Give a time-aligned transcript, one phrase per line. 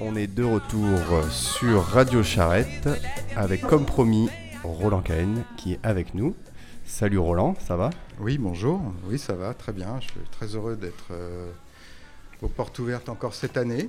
[0.00, 2.88] On est de retour sur Radio Charrette
[3.36, 4.28] avec comme promis
[4.64, 6.34] Roland Cahen qui est avec nous.
[6.84, 7.90] Salut Roland, ça va?
[8.18, 8.82] Oui, bonjour.
[9.08, 10.00] Oui, ça va, très bien.
[10.00, 11.48] Je suis très heureux d'être euh,
[12.42, 13.88] aux portes ouvertes encore cette année,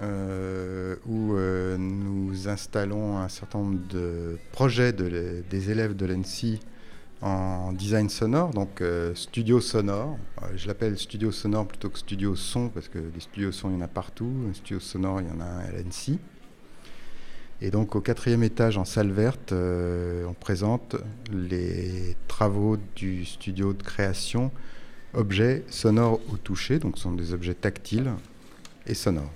[0.00, 6.60] euh, où euh, nous installons un certain nombre de projets des élèves de l'ENSI
[7.22, 8.82] en design sonore, donc
[9.14, 10.18] studio sonore.
[10.54, 13.76] je l'appelle studio sonore plutôt que studio son, parce que des studios son, il y
[13.76, 14.30] en a partout.
[14.50, 16.18] Un studio sonore, il y en a un à.
[17.62, 20.96] Et donc au quatrième étage en salle verte, euh, on présente
[21.32, 24.50] les travaux du studio de création
[25.14, 28.12] objets sonores au toucher, donc ce sont des objets tactiles
[28.86, 29.32] et sonores.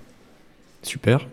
[0.83, 1.27] Super.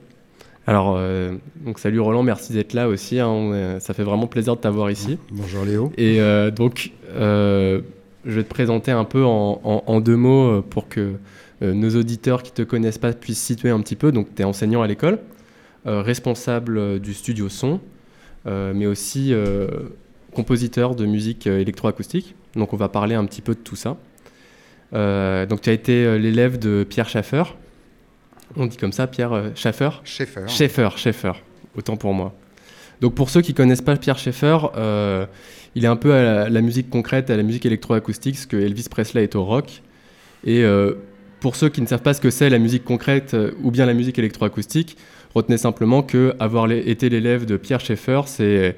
[0.68, 1.32] Alors, euh,
[1.64, 3.18] donc salut Roland, merci d'être là aussi.
[3.18, 3.78] Hein.
[3.80, 5.18] ça fait vraiment plaisir de t'avoir ici.
[5.32, 5.92] Bonjour Léo.
[5.96, 7.82] Et euh, donc, je
[8.24, 11.14] vais te présenter un peu en, en deux mots pour que
[11.62, 14.12] nos auditeurs qui ne te connaissent pas puissent situer un petit peu.
[14.12, 15.18] Donc, tu es enseignant à l'école.
[15.88, 17.80] Euh, responsable euh, du studio son,
[18.47, 19.32] euh, mais aussi
[20.34, 22.34] compositeur de musique électroacoustique.
[22.56, 23.97] Donc on va parler un petit peu de tout ça.
[24.92, 27.44] donc tu as été l'élève de Pierre Schaffer.
[28.56, 30.48] On dit comme ça, Pierre Schaffer Schaeffer.
[30.48, 31.32] Schaeffer, Schaeffer,
[31.77, 32.34] autant pour moi.
[33.00, 34.58] Donc pour ceux qui connaissent pas Pierre Schaeffer,
[35.74, 38.86] il est un peu à la, musique concrète, à la musique électroacoustique, ce que Elvis
[38.91, 39.82] Presley est au rock.
[40.44, 40.64] Et
[41.41, 43.94] pour ceux qui ne savent pas ce que c'est la musique concrète ou bien la
[43.94, 44.96] musique électroacoustique,
[45.34, 48.76] Retenez simplement que avoir été l'élève de Pierre Schaeffer, c'est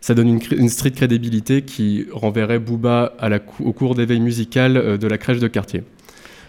[0.00, 4.76] ça donne une, une stricte crédibilité qui renverrait Booba à la, au cours d'éveil musical
[4.76, 5.82] euh, de la crèche de quartier.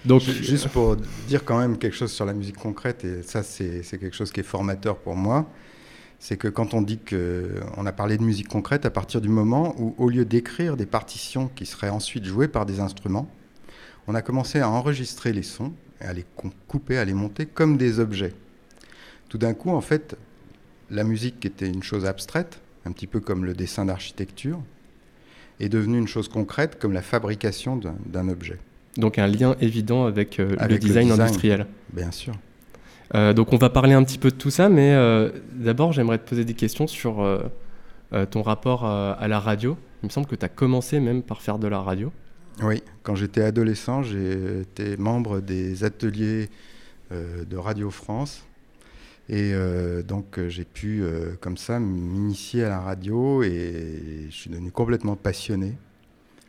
[0.07, 0.95] Donc, Juste pour
[1.27, 4.39] dire quand même quelque chose sur la musique concrète, et ça c'est quelque chose qui
[4.39, 5.49] est formateur pour moi,
[6.19, 9.75] c'est que quand on dit qu'on a parlé de musique concrète, à partir du moment
[9.77, 13.29] où, au lieu d'écrire des partitions qui seraient ensuite jouées par des instruments,
[14.07, 16.25] on a commencé à enregistrer les sons, à les
[16.67, 18.33] couper, à les monter comme des objets
[19.29, 20.15] tout d'un coup, en fait,
[20.89, 24.61] la musique qui était une chose abstraite, un petit peu comme le dessin d'architecture,
[25.59, 28.59] est devenue une chose concrète comme la fabrication d'un objet.
[28.97, 31.67] Donc un lien évident avec, euh, le, design industriel.
[31.93, 32.33] Bien sûr.
[33.15, 36.17] Euh, donc on va parler un petit peu de tout ça, mais euh, d'abord j'aimerais
[36.17, 37.25] te poser des questions sur
[38.31, 39.77] ton rapport à la radio.
[40.03, 42.11] Il me semble que tu as commencé même par faire de la radio.
[42.63, 46.49] Oui, quand j'étais adolescent, j'ai été membre des ateliers
[47.11, 48.47] de Radio France
[49.29, 54.49] et euh, donc j'ai pu euh, comme ça m'initier à la radio et je suis
[54.49, 55.77] devenu complètement passionné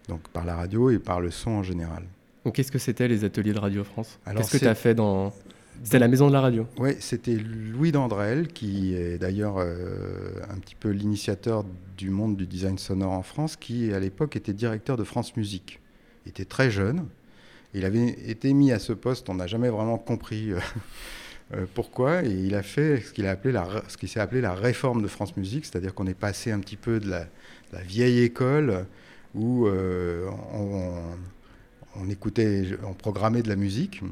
[0.08, 2.04] donc par la radio et par le son en général.
[2.44, 4.18] Donc qu'est-ce que c'était les ateliers de Radio France?
[4.24, 5.32] Qu'est-ce que tu as fait dans...
[5.82, 10.74] C'était la maison de la radio Oui, c'était Louis Dandrel qui est d'ailleurs un petit
[10.74, 11.64] peu l'initiateur
[11.96, 15.80] du monde du design sonore en France qui à l'époque était directeur de France Musique.
[16.26, 17.06] Il était très jeune.
[17.74, 22.30] Il avait été mis à ce poste, on n'a jamais vraiment compris euh, pourquoi Et
[22.30, 25.08] il a fait ce qu'il a appelé la, ce qui s'est appelé la réforme de
[25.08, 27.26] France Musique, c'est-à-dire qu'on est passé un petit peu de la,
[27.82, 28.86] vieille école
[29.34, 30.94] où euh, on,
[32.08, 34.02] écoutait, on programmait de la musique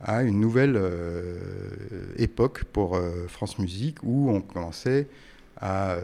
[0.00, 1.38] à une nouvelle euh,
[2.16, 2.98] époque pour
[3.28, 5.06] France Musique où on commençait
[5.60, 5.98] à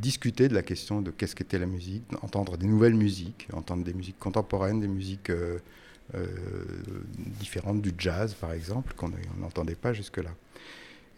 [0.00, 3.94] discuter de la question de qu'est-ce qu'était la musique, entendre des nouvelles musiques, entendre des
[3.94, 5.30] musiques contemporaines, des musiques
[6.14, 6.64] euh,
[7.40, 9.10] différentes du jazz, par exemple, qu'on
[9.40, 10.30] n'entendait pas jusque-là.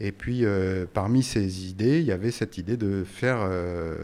[0.00, 3.96] Et puis, euh, parmi ces idées, il y avait cette idée de faire euh,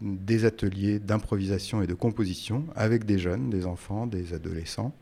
[0.00, 4.94] des ateliers d'improvisation et de composition avec des jeunes, des enfants, des adolescents.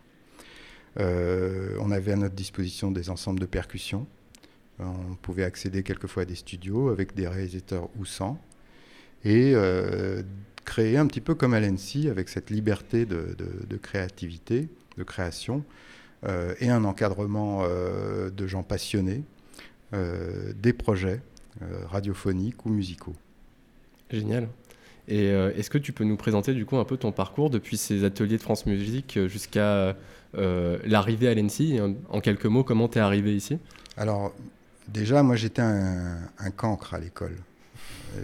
[0.98, 4.06] on avait à notre disposition des ensembles de percussions.
[4.80, 8.40] On pouvait accéder quelquefois à des studios avec des réalisateurs ou sans.
[9.24, 9.54] Et
[10.68, 15.64] créer un petit peu comme à l'ENSI, avec cette liberté de, créativité, de création
[16.26, 19.24] euh, et un encadrement euh, de gens passionnés
[19.94, 21.22] euh, des projets
[21.86, 23.16] radiophoniques ou musicaux.
[24.10, 24.48] Génial.
[25.08, 28.04] Et est-ce que tu peux nous présenter du coup un peu ton parcours depuis ces
[28.04, 29.96] ateliers de France Musique jusqu'à
[30.34, 31.80] l'arrivée à l'ENSI
[32.10, 33.58] En quelques mots, comment tu es arrivé ici?
[33.96, 34.34] Alors,
[34.86, 37.36] déjà, moi j'étais un, un, cancre à l'école.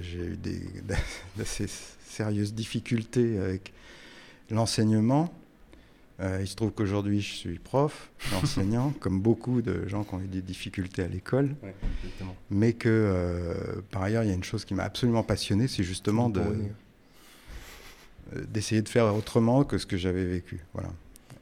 [0.02, 0.38] J'ai eu
[1.36, 1.66] d'assez
[2.14, 3.72] sérieuses difficultés avec
[4.50, 5.32] l'enseignement.
[6.20, 10.20] Euh, il se trouve qu'aujourd'hui, je suis prof, enseignant, comme beaucoup de gens qui ont
[10.20, 11.56] eu des difficultés à l'école.
[12.50, 15.82] mais que, euh, par ailleurs, il y a une chose qui m'a absolument passionné, c'est
[15.82, 20.60] justement de, euh, d'essayer de faire autrement que ce que j'avais vécu.
[20.72, 20.90] Voilà.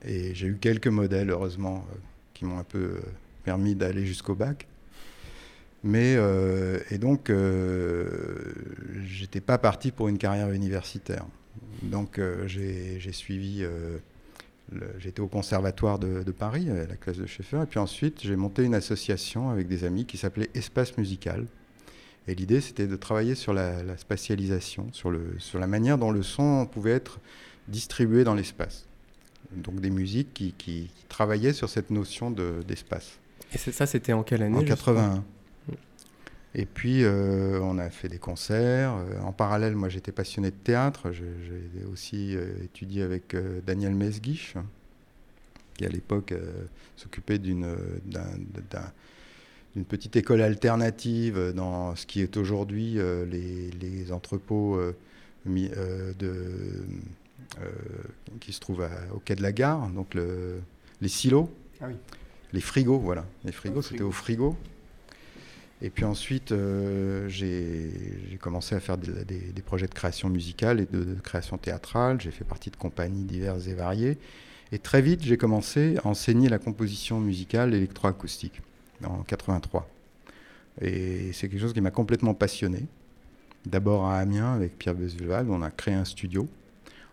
[0.04, 1.84] Et j'ai eu quelques modèles, heureusement,
[2.32, 3.00] qui m'ont un peu
[3.44, 4.66] permis d'aller jusqu'au bac.
[5.84, 6.16] Mais,
[6.90, 7.30] et donc,
[9.04, 11.24] j'étais pas parti pour une carrière universitaire.
[11.82, 13.64] Donc, j'ai suivi
[14.98, 18.62] j'étais au conservatoire de, Paris, à la classe de Schaeffer, et puis ensuite j'ai monté
[18.64, 21.46] une association avec des amis qui s'appelait Espace Musical.
[22.28, 26.22] Et l'idée c'était de travailler sur la, spatialisation, sur, le, sur la manière dont le
[26.22, 27.18] son pouvait être
[27.68, 28.86] distribué dans l'espace.
[29.56, 33.18] Donc des musiques qui, qui, travaillaient sur cette notion d'espace.
[33.52, 35.22] et ça, c'était en quelle année En 81.
[36.54, 38.94] Et puis, euh, on a fait des concerts.
[38.94, 41.10] Euh, en parallèle, moi, j'étais passionné de théâtre.
[41.12, 43.34] J'ai aussi euh, étudié avec
[43.64, 44.54] Daniel Mesguich,
[45.74, 46.34] qui à l'époque
[46.96, 47.74] s'occupait d'une
[49.88, 52.98] petite école alternative dans ce qui est aujourd'hui
[53.30, 54.78] les, entrepôts
[55.46, 56.44] de,
[58.40, 60.60] qui se trouvent au quai de la gare, donc le,
[61.00, 61.48] les silos.
[61.80, 61.94] Ah oui.
[62.52, 63.24] Les frigos, voilà.
[63.44, 64.54] Les frigos, c'était au frigo.
[65.84, 71.16] Et puis ensuite, euh, j'ai commencé à faire des, projets de création musicale et de,
[71.20, 72.20] création théâtrale.
[72.20, 74.16] J'ai fait partie de compagnies diverses et variées.
[74.70, 78.62] Et très vite, j'ai commencé à enseigner la composition musicale électroacoustique
[79.04, 79.88] en 83.
[80.80, 82.86] Et c'est quelque chose qui m'a complètement passionné.
[83.66, 86.48] D'abord à Amiens avec Pierre Besvelval, on a créé un studio.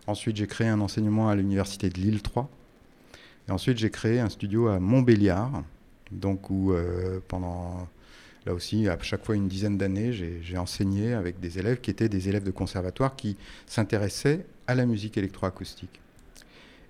[0.06, 2.48] Ensuite, j'ai créé un enseignement à l'université de Lille 3.
[3.48, 5.64] Et ensuite, j'ai créé un studio à Montbéliard,
[6.12, 7.88] donc où euh, pendant
[8.46, 12.08] Là aussi, à chaque fois une dizaine d'années, j'ai enseigné avec des élèves qui étaient
[12.08, 16.00] des élèves de conservatoire qui s'intéressaient à la musique électroacoustique.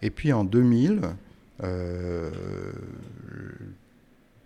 [0.02, 1.00] Et puis en 2000,
[1.62, 2.31] euh,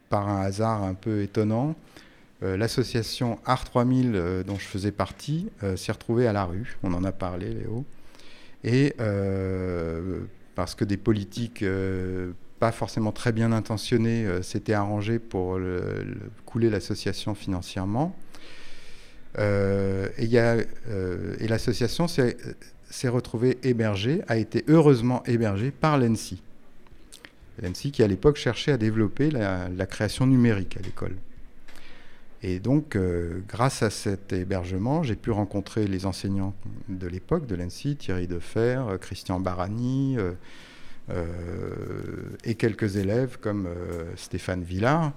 [0.08, 1.74] par un hasard un peu étonnant,
[2.42, 6.76] euh, l'association Art 3000 euh, dont je faisais partie s'est retrouvée à la rue.
[6.82, 7.84] On en a parlé, Léo.
[8.64, 8.94] Et
[10.54, 11.64] parce que des politiques
[12.72, 15.58] forcément très bien intentionné, euh, s'était arrangé pour
[16.46, 18.16] couler l'association financièrement.
[19.38, 26.42] Euh, et, euh, et l'association s'est retrouvée hébergée, a été heureusement hébergée par l'ENSI.
[27.60, 31.16] L'ENSI qui à l'époque cherchait à développer la, création numérique à l'école.
[32.42, 32.98] Et donc,
[33.48, 36.52] grâce à cet hébergement, j'ai pu rencontrer les enseignants
[36.88, 40.32] de l'époque de l'ENSI, Thierry Defer, Christian Barani, euh,
[42.44, 45.12] et quelques élèves comme euh, Stéphane Villard.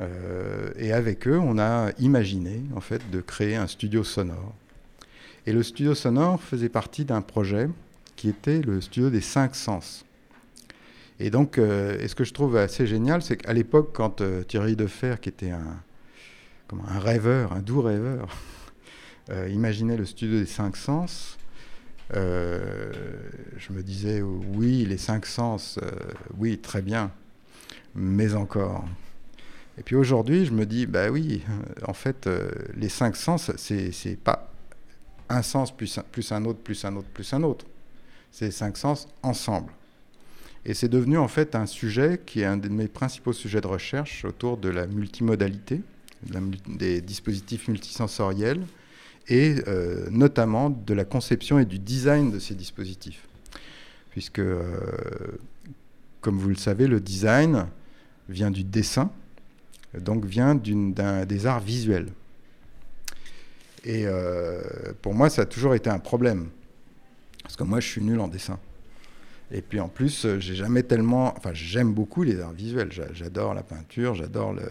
[0.00, 4.54] Euh, et avec eux, on a imaginé en fait de créer un studio sonore.
[5.46, 7.68] Et le studio sonore faisait partie d'un projet
[8.16, 10.04] qui était le studio des cinq sens.
[11.20, 15.16] Et donc, et ce que je trouve assez génial, c'est qu'à l'époque, quand Thierry Defer,
[15.20, 15.76] qui était un,
[16.88, 18.28] un rêveur, un doux rêveur,
[19.50, 21.41] imaginait le studio des cinq sens, euh,
[22.14, 25.90] je me disais, oui, les cinq sens, euh,
[26.36, 27.10] oui, très bien,
[27.94, 28.84] mais encore.
[29.78, 32.28] Et puis aujourd'hui, je me dis, bah oui, euh, en fait,
[32.74, 34.52] les cinq sens, c'est pas
[35.28, 37.66] un sens plus un, plus un autre, plus un autre, plus un autre.
[38.30, 39.72] C'est cinq sens ensemble.
[40.64, 43.66] Et c'est devenu en fait un sujet qui est un de mes principaux sujets de
[43.66, 45.80] recherche autour de la multimodalité,
[46.68, 48.64] des dispositifs multisensoriels,
[49.28, 53.26] et euh, notamment de la conception et du design de ces dispositifs.
[54.10, 54.62] Puisque, euh,
[56.20, 57.66] comme vous le savez, le design
[58.28, 59.10] vient du dessin,
[59.98, 62.08] donc vient des arts visuels.
[63.84, 64.62] Et euh,
[65.00, 66.48] pour moi, ça a toujours été un problème.
[67.42, 68.58] Parce que moi, je suis nul en dessin.
[69.50, 71.34] Et puis en plus, j'ai jamais tellement.
[71.36, 72.90] Enfin, j'aime beaucoup les arts visuels.
[73.12, 74.62] J'adore la peinture, j'adore le,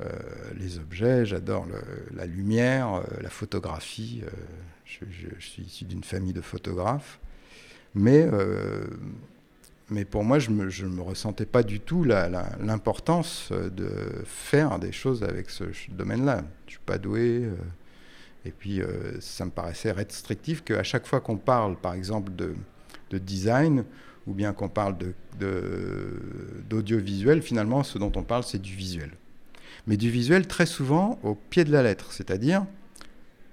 [0.00, 0.06] euh,
[0.58, 1.66] les objets, j'adore
[2.14, 4.22] la lumière, euh, la photographie.
[4.24, 4.30] Euh,
[4.84, 5.04] je,
[5.38, 7.20] suis issu d'une famille de photographes.
[7.94, 8.28] Mais,
[9.88, 13.90] mais pour moi, je ne me, ressentais pas du tout l'importance de
[14.24, 16.38] faire des choses avec ce domaine-là.
[16.38, 17.48] Je ne suis pas doué.
[18.44, 18.80] et puis,
[19.20, 22.54] ça me paraissait restrictif qu'à chaque fois qu'on parle, par exemple, de,
[23.10, 23.84] de design,
[24.26, 24.96] ou bien qu'on parle
[26.68, 29.10] d'audiovisuel, finalement, ce dont on parle, c'est du visuel
[29.86, 32.66] mais du visuel très souvent au pied de la lettre, c'est-à-dire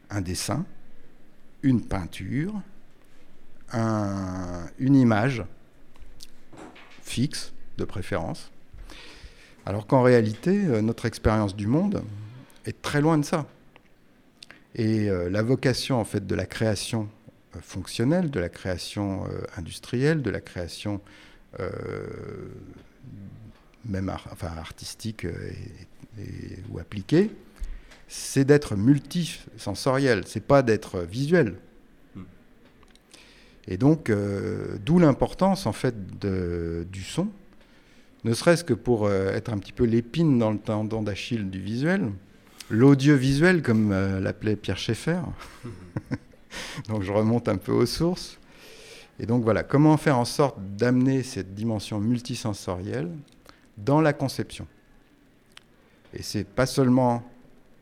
[0.10, 0.66] un dessin,
[1.64, 2.54] une peinture,
[3.74, 5.44] une image
[7.02, 8.52] fixe de préférence,
[9.68, 12.02] alors qu'en réalité, euh, notre expérience du monde
[12.66, 13.46] est très loin de ça.
[14.76, 17.10] Et euh, la vocation en fait de la création
[17.54, 19.26] euh, fonctionnelle, de la création
[19.58, 21.02] industrielle, de la création
[23.88, 27.32] même enfin, artistique et ou appliqué,
[28.08, 31.56] c'est d'être multisensoriel, c'est pas d'être visuel.
[32.16, 32.24] Hmm.
[33.68, 37.28] Et donc, euh, d'où l'importance en fait du son,
[38.24, 41.62] ne serait-ce que pour euh, être un petit peu l'épine dans le tendon d'Achille du
[41.62, 42.12] visuel,
[42.70, 45.20] l'audiovisuel comme euh, l'appelait Pierre Schaeffer.
[46.88, 48.40] donc je remonte un peu aux sources.
[49.20, 53.10] Et donc voilà, comment faire en sorte d'amener cette dimension multisensorielle
[53.78, 54.68] dans la conception
[56.14, 57.24] Et c'est pas seulement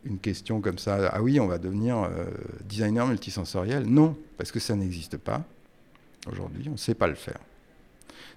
[0.04, 2.26] une question comme ça, ah oui, on va devenir euh,
[2.64, 3.86] designer multisensoriel.
[3.86, 5.44] Non, parce que ça n'existe pas.
[6.32, 7.40] Aujourd'hui, on ne sait pas le faire.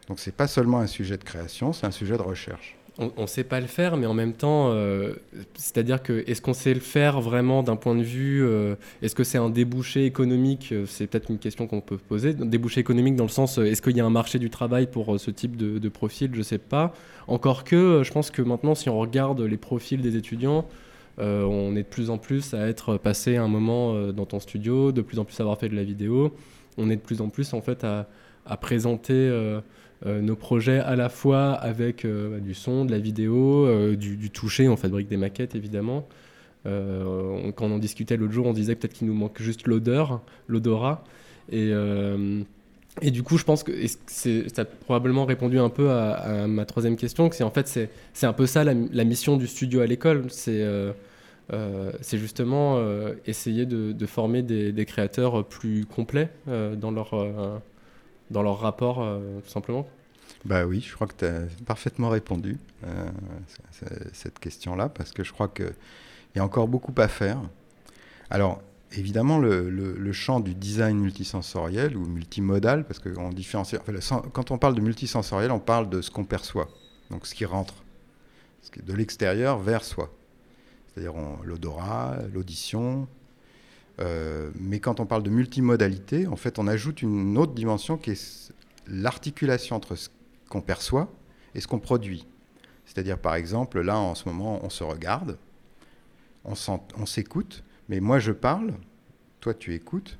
[0.06, 3.26] Donc c'est pas seulement un sujet de création, c'est un sujet de recherche on ne
[3.26, 5.12] sait pas le faire, mais en même temps, euh,
[5.54, 9.22] c'est-à-dire que est-ce qu'on sait le faire vraiment d'un point de vue, euh, est-ce que
[9.22, 12.34] c'est un débouché économique euh, C'est peut-être une question qu'on peut poser.
[12.34, 15.30] Débouché économique dans le sens, est-ce qu'il y a un marché du travail pour ce
[15.30, 16.92] type de, profil Je ne sais pas.
[17.28, 20.66] Encore que, je pense que maintenant, si on regarde les profils des étudiants,
[21.18, 25.02] on est de plus en plus à être passé un moment dans ton studio, de
[25.02, 26.34] plus en plus à avoir fait de la vidéo.
[26.76, 28.06] On est de plus en plus en fait à,
[28.60, 29.30] présenter
[30.06, 34.30] nos projets à la fois avec euh, bah, du son, de la vidéo, euh, du,
[34.30, 36.06] toucher, on fabrique des maquettes évidemment.
[36.64, 41.02] quand on en discutait l'autre jour, on disait peut-être qu'il nous manque juste l'odeur, l'odorat.
[41.50, 41.72] Et,
[43.10, 43.72] du coup, je pense que
[44.06, 48.26] ça a probablement répondu un peu à, ma troisième question, que c'est en fait c'est
[48.26, 50.62] un peu ça la, mission du studio à l'école, c'est
[52.12, 52.78] justement
[53.24, 57.14] essayer de, former des, créateurs plus complets dans leur
[58.30, 59.86] dans leur rapport, euh, tout simplement
[60.44, 65.24] bah oui, je crois que tu as parfaitement répondu euh, à cette question-là, parce que
[65.24, 65.74] je crois qu'il
[66.36, 67.40] y a encore beaucoup à faire.
[68.30, 73.80] Alors, évidemment, le, champ du design multisensoriel ou multimodal, parce qu'on différencie.
[74.32, 76.68] quand on parle de multisensoriel, on parle de ce qu'on perçoit,
[77.10, 77.74] donc ce qui rentre
[78.82, 80.12] de l'extérieur vers soi.
[80.88, 83.08] C'est-à-dire l'odorat, l'audition,
[84.00, 88.12] euh, mais quand on parle de multimodalité, en fait, on ajoute une autre dimension qui
[88.12, 88.52] est
[88.86, 90.08] l'articulation entre ce
[90.48, 91.12] qu'on perçoit
[91.54, 92.26] et ce qu'on produit.
[92.86, 95.36] C'est-à-dire, par exemple, là, en ce moment, on se regarde,
[96.44, 98.72] on s'écoute, mais moi, je parle,
[99.40, 100.18] toi, tu écoutes,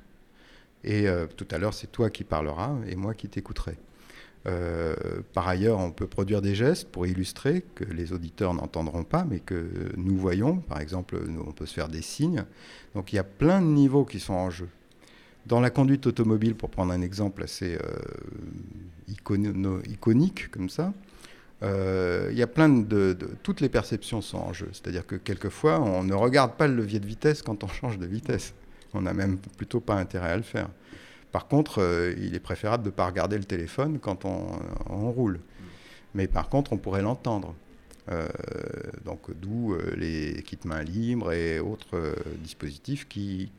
[0.83, 3.77] et euh, tout à l'heure, c'est toi qui parleras et moi qui t'écouterai.
[4.47, 4.95] Euh,
[5.33, 9.39] par ailleurs, on peut produire des gestes pour illustrer que les auditeurs n'entendront pas, mais
[9.39, 10.57] que nous voyons.
[10.57, 12.45] Par exemple, on peut se faire des signes.
[12.95, 14.69] Donc il y a plein de niveaux qui sont en jeu.
[15.45, 20.93] Dans la conduite automobile, pour prendre un exemple assez euh, iconique comme ça,
[21.61, 24.69] euh, il y a plein de, Toutes les perceptions sont en jeu.
[24.71, 28.05] C'est-à-dire que quelquefois, on ne regarde pas le levier de vitesse quand on change de
[28.05, 28.53] vitesse.
[28.93, 30.69] On n'a même plutôt pas intérêt à le faire.
[31.31, 35.39] Par contre, euh, il est préférable de ne pas regarder le téléphone quand on, roule.
[36.15, 37.55] Mais par contre, on pourrait l'entendre.
[38.11, 38.27] Euh,
[39.05, 43.51] donc d'où euh, les kits mains libres et autres dispositifs qui,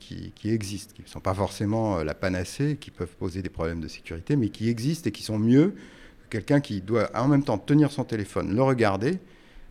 [0.44, 4.34] existent, qui ne sont pas forcément la panacée, qui peuvent poser des problèmes de sécurité,
[4.34, 5.76] mais qui existent et qui sont mieux
[6.22, 9.18] que quelqu'un qui doit en même temps tenir son téléphone, le regarder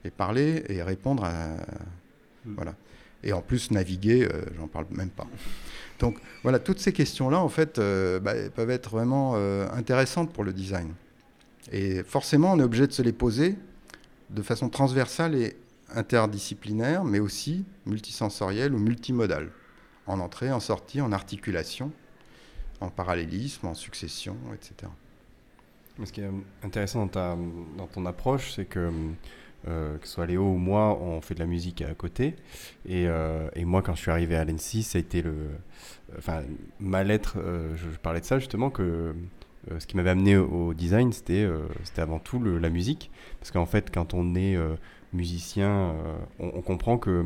[0.06, 1.58] et parler et répondre à...
[2.46, 2.56] Hmm.
[2.56, 2.76] Voilà.
[3.24, 5.28] Et en plus, naviguer, j'en parle même pas.
[6.00, 10.44] Donc voilà, toutes ces questions-là, en fait, euh, bah, peuvent être vraiment euh, intéressantes pour
[10.44, 10.94] le design.
[11.72, 13.56] Et forcément, on est obligé de se les poser
[14.30, 15.58] de façon transversale et
[15.94, 19.50] interdisciplinaire, mais aussi multisensorielle ou multimodale,
[20.08, 21.92] en entrée, en sortie, en articulation,
[22.80, 24.90] en parallélisme, en succession, etc.
[26.04, 26.30] Ce qui est
[26.64, 27.38] intéressant dans,
[27.78, 28.90] dans ton approche, c'est que
[29.68, 32.36] euh, que ce soit Léo ou moi, on fait de la musique à côté.
[32.88, 35.34] Et, euh, moi, quand je suis arrivé à l'ENSI, ça a été le.
[36.18, 36.42] Enfin,
[36.80, 39.14] ma lettre, euh, je, parlais de ça justement, que
[39.78, 41.48] ce qui m'avait amené au design, c'était
[41.98, 43.12] avant tout la musique.
[43.40, 44.58] Parce qu'en fait, quand on est
[45.14, 45.94] musicien,
[46.40, 47.24] on, comprend que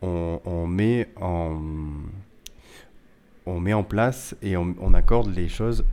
[0.00, 1.60] on, on, met en.
[3.44, 5.84] On met en place et on, accorde les choses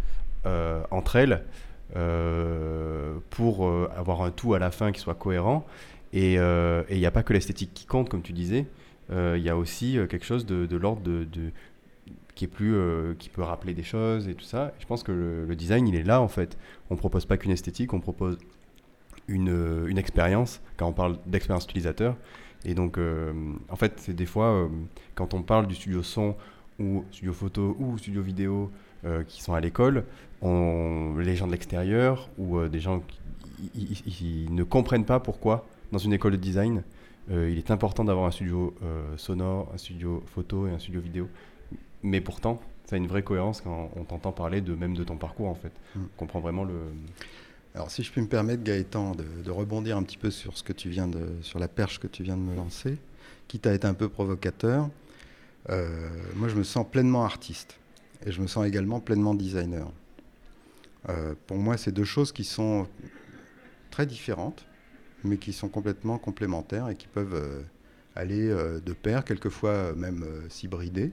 [0.92, 1.44] entre elles
[1.94, 5.66] pour euh, avoir un tout à la fin qui soit cohérent.
[6.14, 8.66] Et euh, il n'y a pas que l'esthétique qui compte, comme tu disais.
[9.12, 11.26] Il y a aussi quelque chose de, l'ordre de,
[12.36, 12.76] qui est plus
[13.18, 14.72] qui peut rappeler des choses et tout ça.
[14.80, 16.60] Je pense que le, design il est là en fait.
[16.92, 18.38] On propose pas qu'une esthétique, on propose
[19.28, 22.16] une, une expérience quand on parle d'expérience utilisateur.
[22.66, 23.00] Et donc
[23.68, 24.70] en fait c'est des fois
[25.16, 26.36] quand on parle du studio son
[26.78, 28.72] ou studio photo ou studio vidéo
[29.28, 30.04] qui sont à l'école,
[30.42, 33.04] les gens de l'extérieur ou euh, des gens
[33.74, 36.84] qui ne comprennent pas pourquoi, dans une école de design,
[37.32, 41.02] euh, il est important d'avoir un studio euh, sonore, un studio photo et un studio
[41.02, 41.28] vidéo.
[42.02, 45.18] Mais pourtant, ça a une vraie cohérence quand on t'entend parler de même de ton
[45.18, 45.72] parcours en fait.
[45.96, 46.00] Mm.
[46.00, 46.76] On comprend vraiment le.
[47.76, 50.74] Alors si je puis me permettre, Gaëtan, de, rebondir un petit peu sur ce que
[50.74, 52.98] tu viens de, sur la perche que tu viens de me lancer,
[53.48, 54.90] qui t'a été un peu provocateur.
[55.68, 57.78] moi, je me sens pleinement artiste
[58.26, 59.92] et je me sens également pleinement designer.
[61.08, 62.88] Euh, pour moi, c'est deux choses qui sont
[63.90, 64.66] très différentes,
[65.24, 67.62] mais qui sont complètement complémentaires et qui peuvent euh,
[68.16, 71.12] aller euh, de pair, quelquefois même s'hybrider,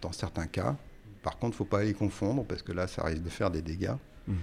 [0.00, 0.76] dans certains cas,
[1.22, 3.50] par contre, il ne faut pas les confondre parce que là, ça risque de faire
[3.50, 3.96] des dégâts.
[4.28, 4.34] Mmh.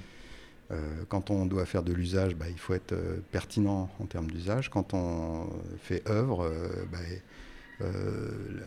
[1.08, 2.94] quand on doit faire de l'usage, bah, il faut être
[3.32, 4.70] pertinent en termes d'usage.
[4.70, 6.52] Quand on fait œuvre,
[6.92, 7.88] bah,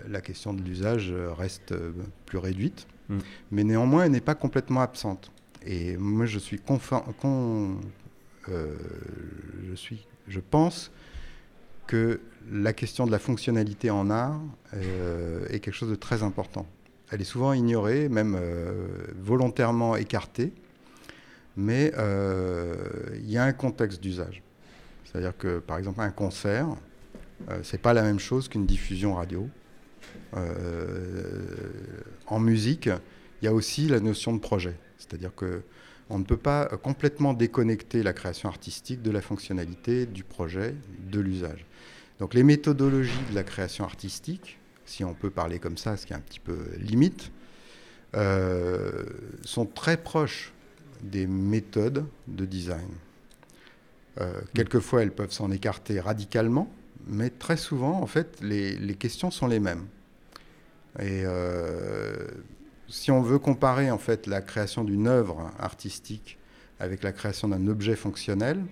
[0.09, 1.75] la question de l'usage reste
[2.27, 2.89] plus réduite.
[3.11, 3.19] Mmh.
[3.51, 5.31] Mais néanmoins, elle n'est pas complètement absente.
[5.67, 6.79] Et moi, je suis, con,
[8.49, 10.91] je, suis je pense
[11.87, 14.41] que la question de la fonctionnalité en art
[14.75, 16.67] euh, est quelque chose de très important.
[17.11, 18.87] Elle est souvent ignorée, même euh,
[19.21, 20.53] volontairement écartée,
[21.57, 22.77] mais euh,
[23.17, 24.43] il y a un contexte d'usage.
[25.05, 26.69] C'est-à-dire que, par exemple, un concert,
[27.63, 29.49] c'est pas la même chose qu'une diffusion radio.
[32.27, 32.89] en musique,
[33.41, 34.77] il y a aussi la notion de projet.
[35.01, 35.63] C'est-à-dire que
[36.13, 40.75] on ne peut pas complètement déconnecter la création artistique de la fonctionnalité, du projet,
[41.09, 41.65] de l'usage.
[42.19, 46.13] Donc les méthodologies de la création artistique, si on peut parler comme ça, ce qui
[46.13, 47.31] est un petit peu limite,
[48.17, 49.05] euh,
[49.45, 50.53] sont très proches
[51.03, 52.89] des méthodes de design.
[54.21, 56.71] Euh, quelquefois, elles peuvent s'en écarter radicalement,
[57.07, 59.87] mais très souvent, en fait, les, questions sont les mêmes.
[60.99, 62.27] Et euh,
[62.91, 66.39] si on veut comparer en fait la création d'une œuvre artistique
[66.79, 68.65] avec la création d'un objet fonctionnel,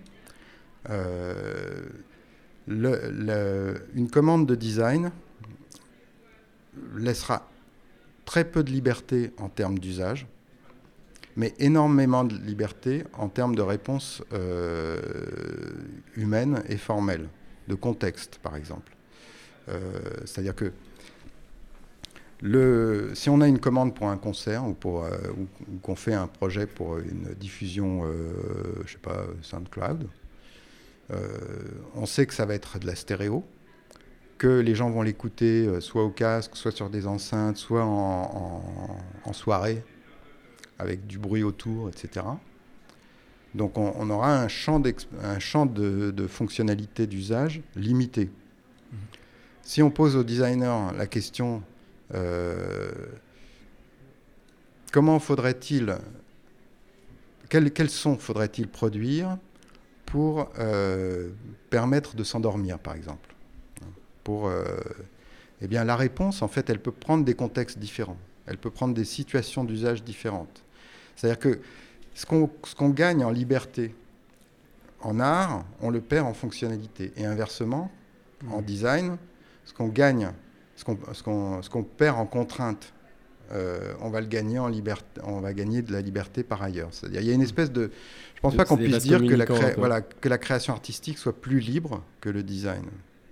[0.91, 1.85] euh,
[2.67, 5.11] une commande de design
[6.97, 7.49] laissera
[8.25, 10.27] très peu de liberté en termes d'usage,
[11.37, 15.01] mais énormément de liberté en termes de réponse euh,
[16.17, 17.29] humaine et formelle,
[17.69, 18.95] de contexte par exemple.
[19.69, 19.81] Euh,
[20.25, 20.73] c'est-à-dire que
[22.41, 26.15] le, si on a une commande pour un concert ou, pour, euh, ou, qu'on fait
[26.15, 28.33] un projet pour une diffusion, euh,
[28.87, 30.09] je sais pas, SoundCloud,
[31.11, 31.27] euh,
[31.95, 33.45] on sait que ça va être de la stéréo,
[34.37, 38.63] que les gens vont l'écouter soit au casque, soit sur des enceintes, soit en,
[39.33, 39.83] soirée,
[40.79, 42.25] avec du bruit autour, etc.
[43.55, 44.81] Donc on, aura un champ,
[45.25, 48.27] un champ de, de fonctionnalité d'usage limité.
[48.27, 48.97] Mmh.
[49.63, 51.63] Si on pose au designer la question
[52.15, 52.91] euh,
[54.93, 55.97] comment faudrait-il,
[57.49, 59.39] quels, quels, sons faudrait-il produire
[60.07, 61.31] pour euh,
[61.71, 63.35] permettre de s'endormir, par exemple?
[64.25, 64.65] Pour, euh,
[65.61, 68.19] Eh bien, la réponse, en fait, elle peut prendre des contextes différents.
[68.47, 70.63] Elle peut prendre des situations d'usage différentes.
[71.17, 71.61] C'est-à-dire que
[72.15, 73.95] ce qu'on gagne en liberté
[75.01, 77.13] en art, on le perd en fonctionnalité.
[77.17, 77.91] Et inversement,
[78.51, 78.65] en mmh.
[78.65, 79.17] design,
[79.65, 80.33] ce qu'on gagne
[80.79, 81.23] ce
[81.69, 82.93] qu'on perd en contrainte,
[83.53, 86.89] euh, on va le gagner en liberté, on va gagner de la liberté par ailleurs.
[86.91, 87.91] C'est-à-dire, il y a une espèce de,
[88.35, 91.61] je pense pas qu'on puisse dire que la, voilà, que la création artistique soit plus
[91.61, 92.85] libre que le design,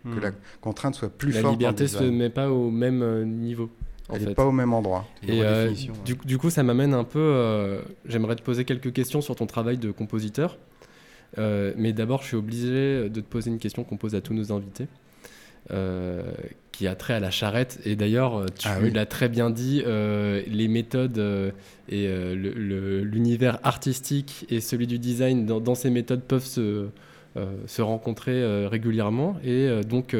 [0.05, 0.37] que la hmm.
[0.61, 1.45] contrainte soit plus forte.
[1.45, 3.71] La liberté se met pas au même euh, niveau.
[4.13, 5.05] Elle n'est pas au même endroit.
[5.27, 5.73] Et euh,
[6.05, 7.81] du, du, coup, ça m'amène un peu.
[8.07, 10.59] J'aimerais te poser quelques questions sur ton travail de compositeur.
[11.37, 14.53] mais d'abord, je suis obligé de te poser une question qu'on pose à tous nos
[14.53, 14.87] invités.
[16.77, 17.81] Euh, qui a trait à la charrette.
[17.85, 21.53] Et d'ailleurs, euh, tu ah l'as très bien dit, euh, les méthodes
[21.89, 26.89] et l'univers artistique et celui du design dans, ces méthodes peuvent se,
[27.67, 29.37] se rencontrer régulièrement.
[29.45, 30.17] Et donc,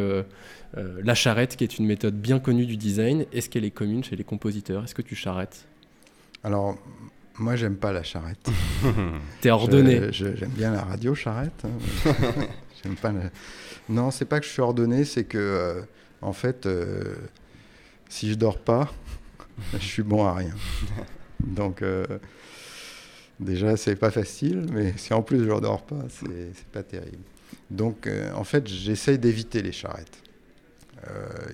[0.75, 4.17] la charrette, qui est une méthode bien connue du design, est-ce qu'elle est commune chez
[4.17, 4.85] les compositeurs?
[4.85, 5.67] Est-ce que tu charrettes?
[6.45, 6.79] Alors,
[7.39, 8.49] moi, j'aime pas la charrette.
[9.41, 10.13] T'es ordonné.
[10.13, 11.65] J'aime bien la radio charrette.
[11.65, 12.13] Hein.
[12.83, 13.31] j'aime pas la...
[13.89, 15.83] Non, c'est pas que je suis ordonné, c'est que, euh,
[16.23, 17.15] en fait, euh,
[18.09, 18.93] si je dors pas,
[19.73, 20.55] je suis bon à rien.
[21.41, 22.05] Donc, euh,
[23.41, 27.25] déjà, c'est pas facile, mais si en plus je ne dors pas, c'est pas terrible.
[27.71, 30.23] Donc, en fait, j'essaye d'éviter les charrettes.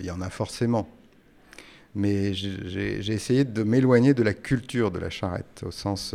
[0.00, 0.88] Il y en a forcément.
[1.94, 6.14] Mais j'ai essayé de m'éloigner de la culture de la charrette, au sens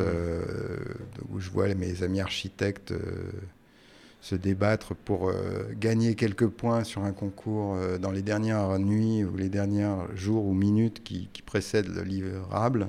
[1.29, 2.93] où je vois mes amis architectes
[4.27, 9.23] se débattre pour euh, gagner quelques points sur un concours euh, dans les dernières nuits
[9.23, 12.87] ou les derniers jours ou minutes qui, précèdent le livrable.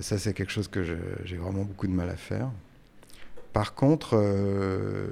[0.00, 0.84] Ça, c'est quelque chose que
[1.24, 2.52] j'ai vraiment beaucoup de mal à faire.
[3.52, 5.08] Par contre, euh,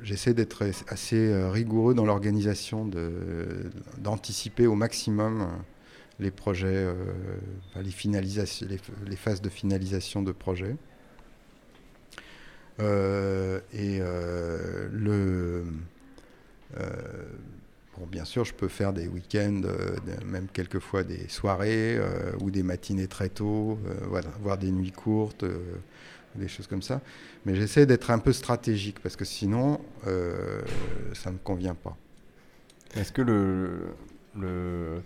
[0.00, 2.88] j'essaie d'être assez rigoureux dans l'organisation,
[3.98, 5.48] d'anticiper au maximum
[6.18, 6.86] les projets,
[7.76, 8.66] les, finalisations,
[9.06, 10.76] les, phases de finalisation de projets.
[12.80, 15.64] Euh, et euh, le.
[16.78, 16.86] Euh,
[17.96, 19.62] bon, bien sûr, je peux faire des week-ends,
[20.26, 21.98] même quelquefois des soirées
[22.40, 23.78] ou des matinées très tôt,
[24.40, 25.44] voire des nuits courtes
[26.34, 27.00] des choses comme ça.
[27.46, 31.96] Mais j'essaie d'être un peu stratégique parce que sinon, ça ne me convient pas.
[32.94, 33.94] Est-ce que le,
[34.38, 35.02] le,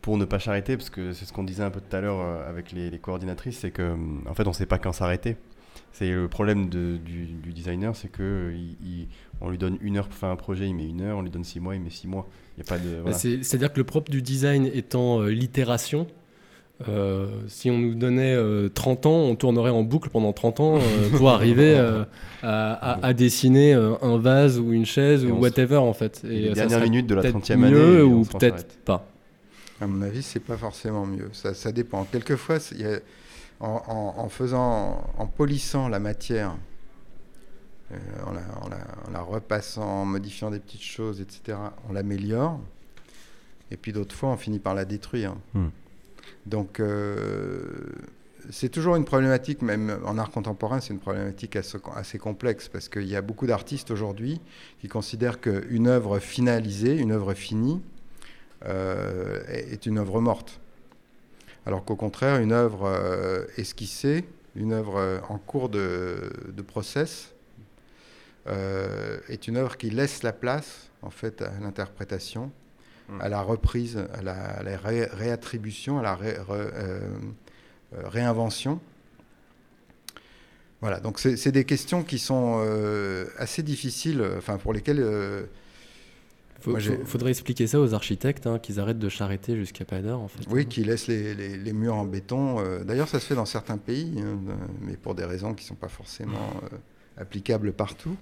[0.00, 2.20] pour ne pas s'arrêter, parce que c'est ce qu'on disait un peu tout à l'heure
[2.46, 3.96] avec les, coordinatrices, c'est que
[4.26, 5.36] en fait on ne sait pas quand s'arrêter.
[5.92, 6.98] C'est le problème du,
[7.52, 8.52] designer, c'est que
[9.40, 11.30] on lui donne une heure pour faire un projet, il met une heure, on lui
[11.30, 12.28] donne six mois, il met six mois.
[12.56, 13.02] Il y a pas de.
[13.04, 16.06] Bah, c'est-à-dire que le propre du design étant l'itération,
[16.88, 18.36] euh, si on nous donnait
[18.74, 21.78] 30 euh, ans, on tournerait en boucle pendant 30 ans euh, pour arriver
[22.42, 26.22] à, dessiner un vase ou une chaise ou whatever en fait.
[26.24, 28.02] Et, les dernières minutes de la 30e année.
[28.02, 29.06] ou peut-être pas.
[29.80, 31.28] À mon avis, c'est pas forcément mieux.
[31.32, 32.04] Ça, ça dépend.
[32.04, 33.00] Quelquefois, y a,
[33.62, 36.56] en, faisant, en polissant la matière,
[38.26, 38.32] en,
[39.12, 42.58] la, repassant, en modifiant des petites choses, etc., on l'améliore.
[43.70, 45.34] Et puis d'autres fois, on finit par la détruire.
[45.54, 45.68] Hmm.
[46.46, 47.62] Donc, euh,
[48.50, 53.06] c'est toujours une problématique, même en art contemporain, c'est une problématique assez, complexe parce qu'il
[53.06, 54.40] y a beaucoup d'artistes aujourd'hui
[54.80, 57.80] qui considèrent qu'une œuvre finalisée, une œuvre finie,
[58.64, 60.60] euh, est une œuvre morte.
[61.66, 64.24] Alors qu'au contraire, une œuvre euh, esquissée,
[64.56, 66.30] une œuvre en cours de,
[66.66, 67.32] process,
[68.46, 72.50] est une œuvre qui laisse la place en fait à l'interprétation
[73.20, 77.00] à la reprise, à la, réattribution, à la euh, euh,
[77.92, 78.80] réinvention.
[80.80, 85.48] Voilà, donc c'est des questions qui sont euh, assez difficiles, enfin pour lesquelles.
[86.66, 90.28] Il faudrait expliquer ça aux architectes, hein, qu'ils arrêtent de charreter jusqu'à pas d'heure, en
[90.28, 90.44] fait.
[90.50, 92.62] Oui, qu'ils laissent les, murs en béton.
[92.84, 94.38] D'ailleurs, ça se fait dans certains pays, hein,
[94.80, 96.52] mais pour des raisons qui ne sont pas forcément
[97.16, 98.16] applicables partout.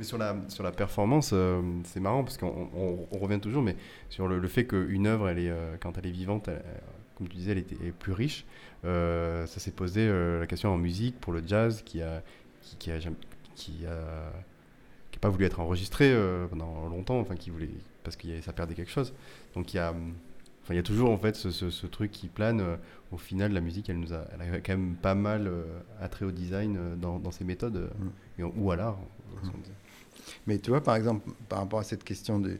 [0.00, 3.76] Mais sur la, sur la performance, euh, c'est marrant parce qu'on on, revient toujours, mais
[4.08, 6.48] sur le, fait qu'une œuvre, elle est, euh, quand elle est vivante,
[7.16, 8.46] comme tu disais, elle est, plus riche.
[8.86, 12.22] Euh, ça s'est posé la question en musique pour le jazz qui a,
[12.62, 13.12] qui, qui a, qui a,
[13.54, 14.32] qui a
[15.20, 16.14] pas voulu être enregistré
[16.48, 17.70] pendant longtemps, enfin qui voulait
[18.04, 19.12] parce que ça perdait quelque chose.
[19.54, 19.94] Donc il y a
[20.68, 22.78] il y a toujours en fait ce, ce, truc qui plane.
[23.10, 25.50] au final, la musique, elle nous a, elle a quand même pas mal
[26.00, 27.90] attrait au design dans, dans ses méthodes
[28.38, 28.44] mm.
[28.56, 28.98] ou à l'art.
[29.42, 29.48] Mm.
[30.46, 32.58] Mais tu vois, par exemple, par rapport à cette question du,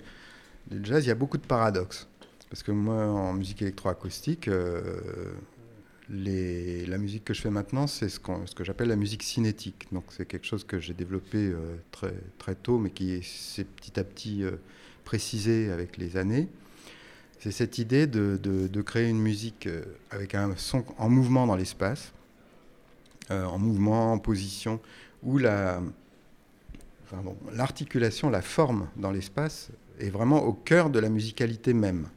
[0.82, 2.08] jazz, il y a beaucoup de paradoxes.
[2.48, 5.32] Parce que moi, en musique électroacoustique, euh,
[6.10, 9.88] la musique que je fais maintenant, c'est ce, que j'appelle la musique cinétique.
[9.92, 13.98] Donc c'est quelque chose que j'ai développé euh, très, très tôt, mais qui s'est petit
[13.98, 14.52] à petit euh,
[15.04, 16.48] précisé avec les années.
[17.38, 19.66] C'est cette idée de, de, créer une musique
[20.10, 22.12] avec un son en mouvement dans l'espace,
[23.30, 24.78] en mouvement, en position,
[25.22, 25.80] où la,
[27.52, 32.08] l'articulation, la forme dans l'espace est vraiment au cœur de la musicalité même.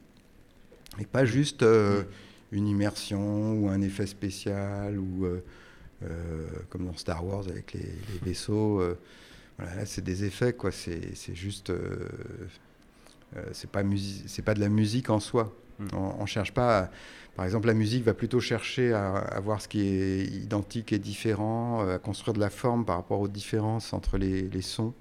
[0.98, 2.06] Et pas juste euh, mm.
[2.54, 5.42] Une immersion ou un effet spécial ou euh,
[6.02, 8.82] euh, comme dans Star Wars avec les, vaisseaux.
[9.58, 10.70] voilà, c'est des effets, quoi.
[10.70, 11.72] C'est, juste.
[13.52, 13.82] c'est pas,
[14.26, 15.52] c'est pas de la musique en soi.
[15.78, 15.86] Mm.
[15.94, 16.90] On, ne cherche pas.
[17.36, 20.98] par exemple, la musique va plutôt chercher à, à, voir ce qui est identique et
[20.98, 24.94] différent, à construire de la forme par rapport aux différences entre les, les sons.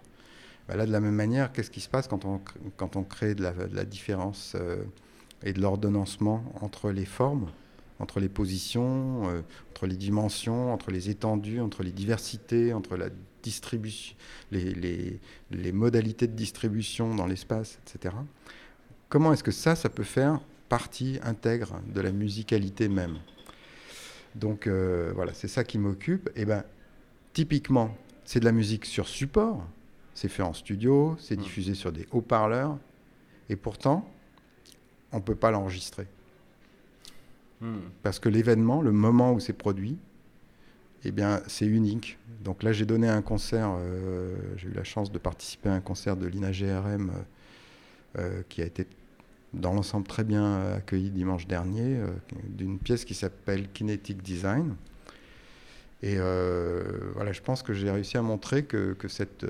[0.67, 2.39] Bah là, de la même manière, qu'est-ce qui se passe quand on,
[2.77, 4.83] quand on crée de la, de la différence euh,
[5.43, 7.49] et de l'ordonnancement entre les formes,
[7.99, 13.09] entre les positions, euh, entre les dimensions, entre les étendues, entre les diversités, entre la
[13.41, 14.15] distribution,
[14.51, 15.19] les, les,
[15.51, 18.15] les modalités de distribution dans l'espace, etc.
[19.09, 23.17] Comment est-ce que ça, ça peut faire partie intègre de la musicalité même?
[24.35, 26.29] Donc euh, voilà, c'est ça qui m'occupe.
[26.35, 26.63] Et ben,
[27.33, 29.65] typiquement, c'est de la musique sur support.
[30.15, 31.41] C'est fait en studio, c'est mmh.
[31.41, 32.77] diffusé sur des haut-parleurs,
[33.49, 34.07] et pourtant,
[35.13, 36.07] on ne peut pas l'enregistrer.
[37.61, 37.75] Mmh.
[38.01, 39.97] Parce que l'événement, le moment où c'est produit,
[41.05, 42.17] eh bien, c'est unique.
[42.43, 45.81] Donc là, j'ai donné un concert, euh, j'ai eu la chance de participer à un
[45.81, 48.87] concert de l'INA GRM euh, euh, qui a été
[49.53, 52.07] dans l'ensemble très bien accueilli dimanche dernier, euh,
[52.47, 54.75] d'une pièce qui s'appelle Kinetic Design.
[56.01, 59.45] Et voilà, je pense que j'ai réussi à montrer que, que cette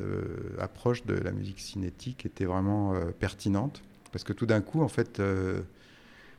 [0.59, 3.81] approche de la musique cinétique était vraiment pertinente,
[4.13, 5.21] parce que tout d'un coup, en fait,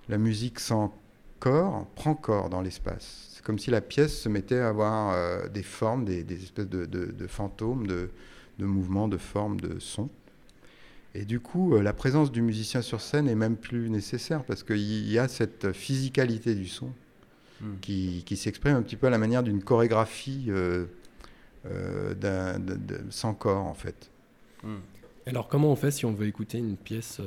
[0.08, 0.96] la musique sans
[1.40, 3.28] corps prend corps dans l'espace.
[3.34, 6.86] C'est comme si la pièce se mettait à avoir des formes, des, des espèces de,
[6.86, 8.08] de, de fantômes, de,
[8.58, 10.08] de mouvements, de formes, de sons.
[11.14, 14.64] Et du coup, euh, la présence du musicien sur scène est même plus nécessaire parce
[14.64, 16.90] qu'il y a cette physicalité du son
[17.60, 17.74] hmm.
[17.80, 20.86] qui, qui s'exprime un petit peu à la manière d'une chorégraphie euh,
[21.66, 22.14] euh,
[23.10, 24.10] sans corps, en fait.
[24.64, 24.78] Hmm.
[25.26, 27.20] Alors, comment on fait si on veut écouter une pièce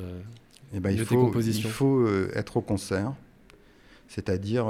[0.74, 3.12] eh ben, il, faut, il faut être au concert.
[4.08, 4.68] C'est-à-dire,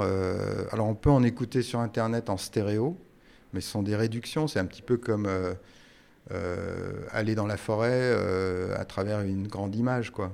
[0.71, 2.97] alors on peut en écouter sur Internet en stéréo,
[3.53, 4.47] mais ce sont des réductions.
[4.47, 5.27] C'est un petit peu comme
[6.31, 10.31] euh, aller dans la forêt euh, à travers une grande image, quoi.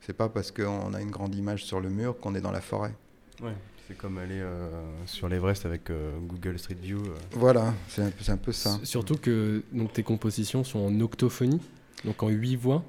[0.00, 2.60] C'est pas parce qu'on a une grande image sur le mur qu'on est dans la
[2.60, 2.94] forêt.
[3.42, 3.52] Ouais,
[3.88, 4.70] c'est comme aller euh,
[5.06, 6.98] sur l'Everest avec euh, Google Street View.
[6.98, 7.14] euh.
[7.32, 8.78] Voilà, c'est un, peu- c'est un peu ça.
[8.82, 11.60] S- Surtout que donc, tes compositions sont en octophonie,
[12.04, 12.84] donc en huit voix.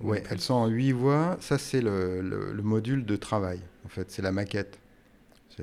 [0.00, 1.38] Ouais, elles sont en huit voix.
[1.40, 3.60] Ça, c'est le, le- le module de travail.
[3.84, 4.78] En fait, c'est la maquette.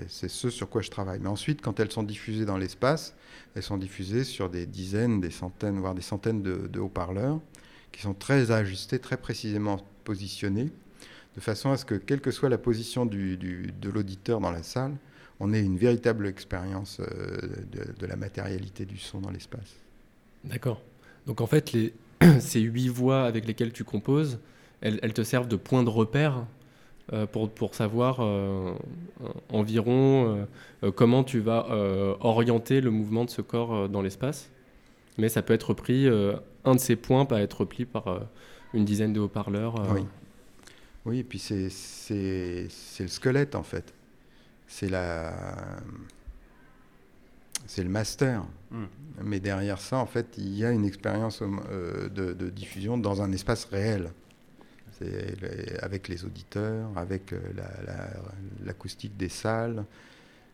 [0.08, 1.20] C'est- ce sur quoi je travaille.
[1.20, 3.14] Mais ensuite, quand elles sont diffusées dans l'espace,
[3.56, 7.40] elles sont diffusées sur des dizaines, des centaines, voire des centaines de, de haut-parleurs
[7.92, 10.72] qui sont très ajustés, très précisément positionnés,
[11.36, 14.50] de façon à ce que, quelle que soit la position du- du- de l'auditeur dans
[14.52, 14.96] la salle,
[15.40, 17.38] on ait une véritable expérience euh,
[17.72, 19.76] de, de la matérialité du son dans l'espace.
[20.44, 20.82] D'accord.
[21.28, 21.94] Donc en fait, les...
[22.40, 24.40] ces huit voix avec lesquelles tu composes,
[24.82, 26.46] elles, te servent de point de repère
[27.12, 28.74] euh, pour, pour savoir euh,
[29.50, 30.46] environ
[30.84, 31.68] euh, comment tu vas
[32.20, 34.50] orienter le mouvement de ce corps dans l'espace.
[35.18, 36.08] Mais ça peut être repris,
[36.66, 38.22] un de ces points peut être repris par
[38.74, 39.76] une dizaine de haut-parleurs.
[39.94, 40.02] Oui.
[41.06, 41.70] Oui, et puis c'est
[43.00, 43.94] le squelette en fait.
[44.68, 45.34] C'est la
[47.66, 48.44] c'est le master.
[48.72, 48.84] Mm.
[49.24, 53.22] Mais derrière ça, en fait, il y a une expérience euh, de, de diffusion dans
[53.22, 54.12] un espace réel.
[55.82, 58.10] Avec les auditeurs, avec euh, la- la-
[58.66, 59.84] l'acoustique des salles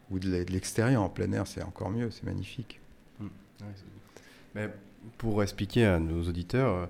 [0.09, 2.79] ou de l'e- de l'extérieur en plein air, c'est encore mieux, c'est magnifique.
[3.21, 3.27] Ouais,
[3.75, 4.21] c'est-
[4.55, 4.69] Mais
[5.17, 6.89] pour expliquer à nos auditeurs,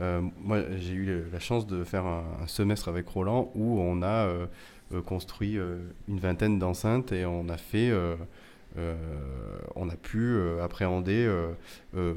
[0.00, 4.02] euh, moi j'ai eu la chance de faire un, un semestre avec Roland où on
[4.02, 4.46] a euh,
[5.06, 5.56] construit
[6.08, 7.90] une vingtaine d'enceintes et on a fait,
[9.74, 11.52] on a pu euh, appréhender euh,
[11.96, 12.14] euh,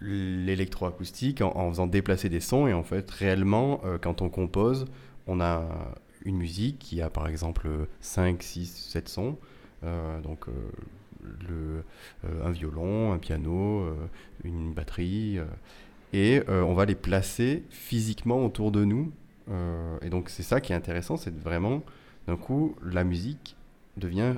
[0.00, 4.86] l'électroacoustique en, faisant déplacer des sons et en fait réellement euh, quand on compose,
[5.26, 5.64] on a
[6.24, 7.68] une musique qui a par exemple
[8.00, 9.38] 5, 6, 7 sons.
[9.84, 10.52] Euh, donc euh,
[11.50, 13.94] euh, un violon, un piano, euh,
[14.44, 15.44] une batterie, euh,
[16.12, 19.12] et euh, on va les placer physiquement autour de nous.
[19.50, 21.82] Euh, et donc c'est ça qui est intéressant, c'est vraiment,
[22.26, 23.56] d'un coup, la musique
[23.96, 24.34] devient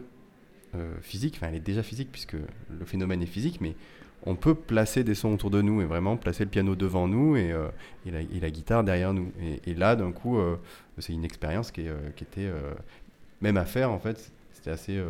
[0.76, 3.74] euh, physique, enfin elle est déjà physique puisque le phénomène est physique, mais
[4.24, 7.36] on peut placer des sons autour de nous et vraiment placer le piano devant nous
[7.36, 7.68] et, euh,
[8.06, 9.30] et, la, et la guitare derrière nous.
[9.40, 10.56] Et, et là, d'un coup, euh,
[10.98, 12.50] c'est une expérience qui, est, qui était,
[13.40, 15.02] même à faire en fait, c'était assez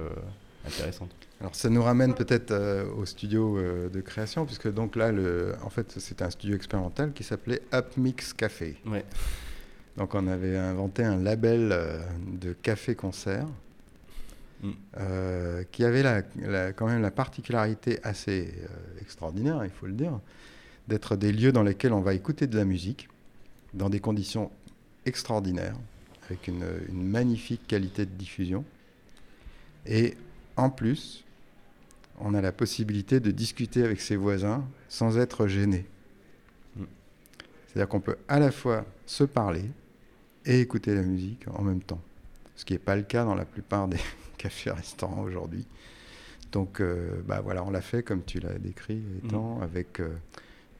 [0.66, 1.14] intéressante.
[1.40, 2.52] Alors ça nous ramène peut-être
[2.96, 7.22] au studio de création, puisque donc là, le, en fait, c'était un studio expérimental qui
[7.22, 8.76] s'appelait Upmix Café.
[8.86, 9.04] Ouais.
[9.96, 11.76] Donc on avait inventé un label
[12.26, 13.46] de café-concert
[14.96, 16.24] Euh, qui avait
[16.76, 20.20] quand même la particularité assez euh, extraordinaire, il faut le dire,
[20.88, 23.08] d'être des lieux dans lesquels on va écouter de la musique
[23.74, 24.50] dans des conditions
[25.04, 25.76] extraordinaires,
[26.26, 28.64] avec une, magnifique qualité de diffusion.
[29.86, 30.16] Et
[30.56, 31.24] en plus,
[32.20, 35.84] on a la possibilité de discuter avec ses voisins sans être gêné.
[37.66, 39.64] C'est-à-dire qu'on peut à la fois se parler
[40.46, 42.00] et écouter la musique en même temps.
[42.56, 43.98] Ce qui n'est pas le cas dans la plupart des
[44.48, 45.66] cafés-restaurants aujourd'hui.
[46.52, 50.08] Donc, euh, bah voilà, on l'a fait comme tu l'as décrit, étant avec euh,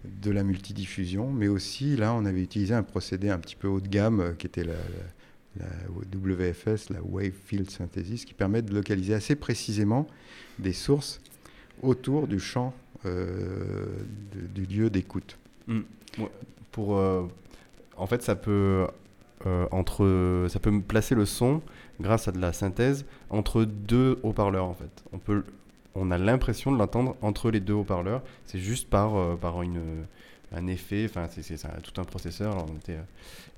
[0.04, 3.80] de la multidiffusion, mais aussi là, on avait utilisé un procédé un petit peu haut
[3.80, 5.66] de gamme euh, qui était la, la- la
[6.18, 10.06] WFS, la Wave Field Synthesis, qui permet de localiser assez précisément
[10.58, 11.20] des sources
[11.82, 12.74] autour du champ
[13.04, 15.38] de- du lieu d'écoute.
[16.72, 17.22] pour euh,
[17.96, 18.86] en fait ça peut
[19.70, 21.60] entre ça peut placer le son
[22.00, 25.44] grâce à de la synthèse entre deux haut-parleurs en fait on peut
[25.94, 30.04] on a l'impression de l'entendre entre les deux haut-parleurs c'est juste par euh, par une
[30.54, 33.02] un effet enfin c'est tout un processeur Alors, on était euh,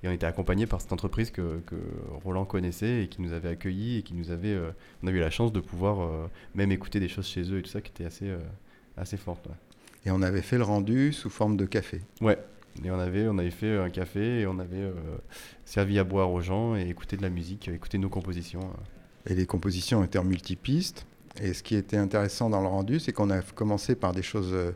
[0.02, 1.76] et on était accompagné par cette entreprise que, que
[2.24, 4.70] Roland connaissait et qui nous avait accueillis et qui nous avait euh,
[5.02, 7.62] on a eu la chance de pouvoir euh, même écouter des choses chez eux et
[7.62, 8.30] tout ça qui était assez
[8.96, 9.54] assez forte ouais.
[10.06, 12.00] Et on avait fait le rendu sous forme de café.
[12.20, 12.38] Ouais.
[12.84, 14.92] Et on avait, on avait fait un café et on avait euh,
[15.64, 18.60] servi à boire aux gens et écouté de la musique, écouter nos compositions.
[18.60, 19.32] euh.
[19.32, 21.06] Et les compositions étaient en multipiste.
[21.40, 24.52] Et ce qui était intéressant dans le rendu, c'est qu'on a commencé par des choses
[24.52, 24.72] euh,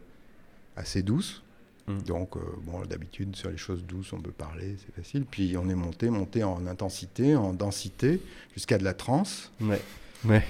[0.76, 1.42] assez douces.
[1.86, 1.98] Mm.
[2.02, 5.24] Donc, euh, bon, d'habitude, sur les choses douces, on peut parler, c'est facile.
[5.24, 8.20] Puis on est monté, monté en intensité, en densité,
[8.54, 9.52] jusqu'à de la trance.
[9.60, 9.80] Ouais.
[10.24, 10.44] Ouais.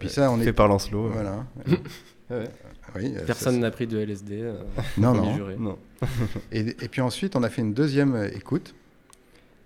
[0.00, 0.52] Puis ça, on fait est.
[0.52, 1.08] par Lancelot.
[1.10, 1.46] Voilà.
[2.30, 2.48] Ouais.
[2.94, 4.40] Oui, euh, Personne n'a pris de LSD.
[4.40, 4.62] euh,
[4.98, 5.34] Non, non.
[5.34, 5.56] juré.
[5.58, 5.76] Non.
[6.52, 8.72] Et, et puis ensuite, on a fait une deuxième euh, écoute.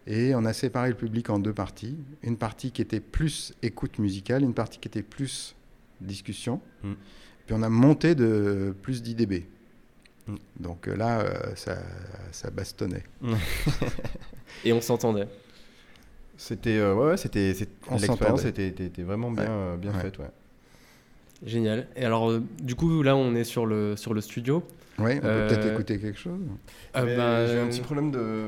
[0.07, 1.95] Et on a séparé le public en deux parties.
[2.23, 5.55] Une partie qui était plus écoute musicale, une partie qui était plus
[6.01, 6.59] discussion.
[6.83, 6.93] Mm.
[7.45, 9.45] Puis on a monté de plus d'IDB.
[10.27, 10.35] Mm.
[10.61, 11.77] Donc euh, là, euh, ça,
[12.33, 13.05] ça bastonnait.
[14.65, 15.29] Et on s'entendait.
[16.37, 17.55] C'était, euh, ouais, ouais, c'était,
[17.91, 19.51] On l'expérience était, était- vraiment bien, Ouais.
[19.51, 20.01] euh, bien Ouais.
[20.01, 20.31] faite, ouais.
[21.45, 21.87] Génial.
[21.97, 24.63] Et alors, euh, du coup, là, on est sur le, sur le studio.
[24.99, 26.39] Oui, on peut peut-être écouter quelque chose.
[26.95, 28.45] Ah, bah, J'ai un petit problème de.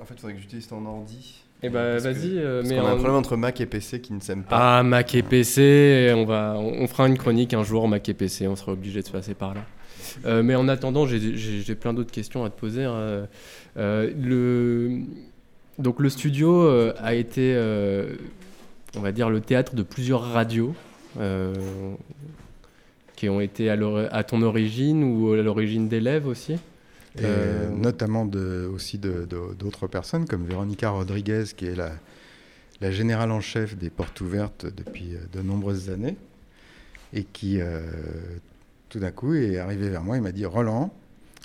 [0.00, 1.42] En fait, il faudrait que j'utilise ton ordi.
[1.64, 4.42] Eh bah, vas-y, mais qu'on a un problème entre Mac et PC qui ne s'aiment
[4.44, 4.78] pas.
[4.78, 8.14] Ah, Mac et PC, on, va, on on fera une chronique un jour, Mac et
[8.14, 9.60] PC, on sera obligé de se passer par là.
[10.26, 12.84] Euh, mais en attendant, j'ai- plein d'autres questions à te poser.
[12.84, 13.26] hein.
[13.76, 15.02] Euh, le,
[15.82, 18.14] donc le studio euh, a été, euh,
[18.96, 20.74] on va dire, le théâtre de plusieurs radios
[21.18, 21.54] euh,
[23.16, 26.56] qui ont été à, ton origine ou à l'origine d'élèves aussi.
[27.18, 27.24] Et
[27.70, 31.92] notamment de, aussi d'autres personnes comme Véronica Rodriguez, qui est la,
[32.80, 36.16] la générale en chef des portes ouvertes depuis de nombreuses années,
[37.12, 37.60] et qui
[38.88, 40.92] tout d'un coup est arrivé vers moi et m'a dit Roland,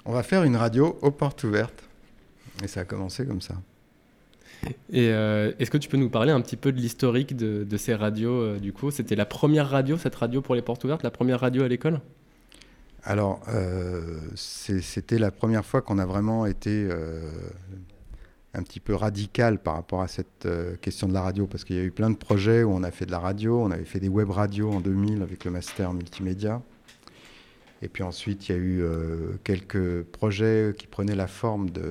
[0.05, 1.83] on va faire une radio aux portes ouvertes.
[2.63, 3.55] Et ça a commencé comme ça.
[4.91, 7.95] Et euh, est-ce que tu peux nous parler un petit peu de l'historique de, ces
[7.95, 8.91] radios euh, du coup?
[8.91, 12.01] C'était la première radio, cette radio pour les portes ouvertes, la première radio à l'école?
[13.03, 16.89] Alors, euh, c'était la première fois qu'on a vraiment été
[18.53, 20.47] un petit peu radical par rapport à cette
[20.81, 22.91] question de la radio, parce qu'il y a eu plein de projets où on a
[22.91, 25.93] fait de la radio, on avait fait des web radios en 2000 avec le master
[25.93, 26.61] multimédia.
[27.81, 28.83] Et puis ensuite, il y a eu
[29.45, 31.85] quelques projets qui prenaient la forme de,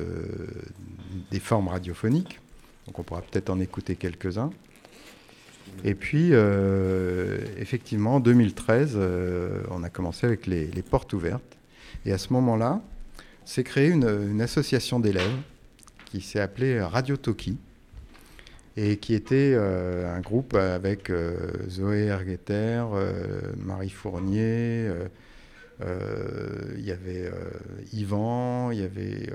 [1.30, 2.40] des formes radiophoniques.
[2.86, 4.50] Donc on pourra peut-être en écouter quelques-uns.
[5.84, 11.56] Et puis, euh, effectivement, en 2013, euh, on a commencé avec les, portes ouvertes.
[12.04, 12.80] Et à ce moment-là,
[13.44, 15.36] s'est créée une, association d'élèves
[16.06, 17.58] qui s'est appelée Radio Toki
[18.76, 21.10] et qui était euh, un groupe avec
[21.68, 22.84] Zoé Ergueter,
[23.56, 24.90] Marie Fournier,
[25.80, 27.30] il y avait
[27.92, 29.30] Yvan, il y avait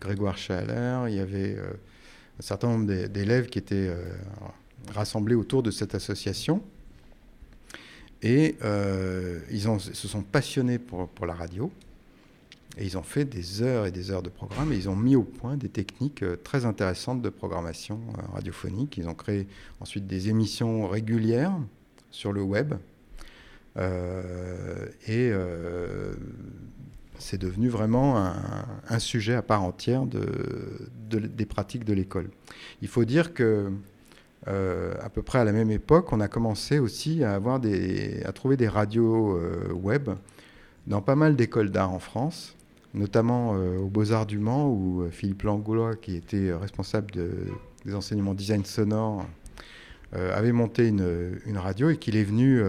[0.00, 1.56] Grégoire Chaler, il y avait
[2.38, 4.02] un certain nombre d'é- d'élèves qui étaient euh,
[4.92, 6.62] rassemblés autour de cette association.
[8.22, 11.70] Et euh, ils se sont passionnés pour, la radio.
[12.78, 14.72] Et ils ont fait des heures et des heures de programme.
[14.72, 18.00] Et ils ont mis au point des techniques euh, très intéressantes de programmation
[18.32, 18.96] radiophonique.
[18.96, 19.46] Ils ont créé
[19.80, 21.56] ensuite des émissions régulières
[22.10, 22.74] sur le web.
[25.08, 25.32] Et
[27.18, 28.16] c'est devenu vraiment
[28.88, 30.26] un, sujet à part entière de,
[31.10, 32.28] de- des pratiques de l'école.
[32.82, 33.70] Il faut dire que
[34.48, 38.22] euh, à peu près à la même époque, on a commencé aussi à, avoir des,
[38.24, 40.10] à trouver des radios euh, web
[40.86, 42.54] dans pas mal d'écoles d'art en France,
[42.92, 47.30] notamment euh, aux Beaux-Arts du Mans, où euh, Philippe Langlois, qui était euh, responsable de-
[47.86, 49.26] des enseignements design sonore,
[50.12, 52.62] avait monté une, une radio et qu'il est venu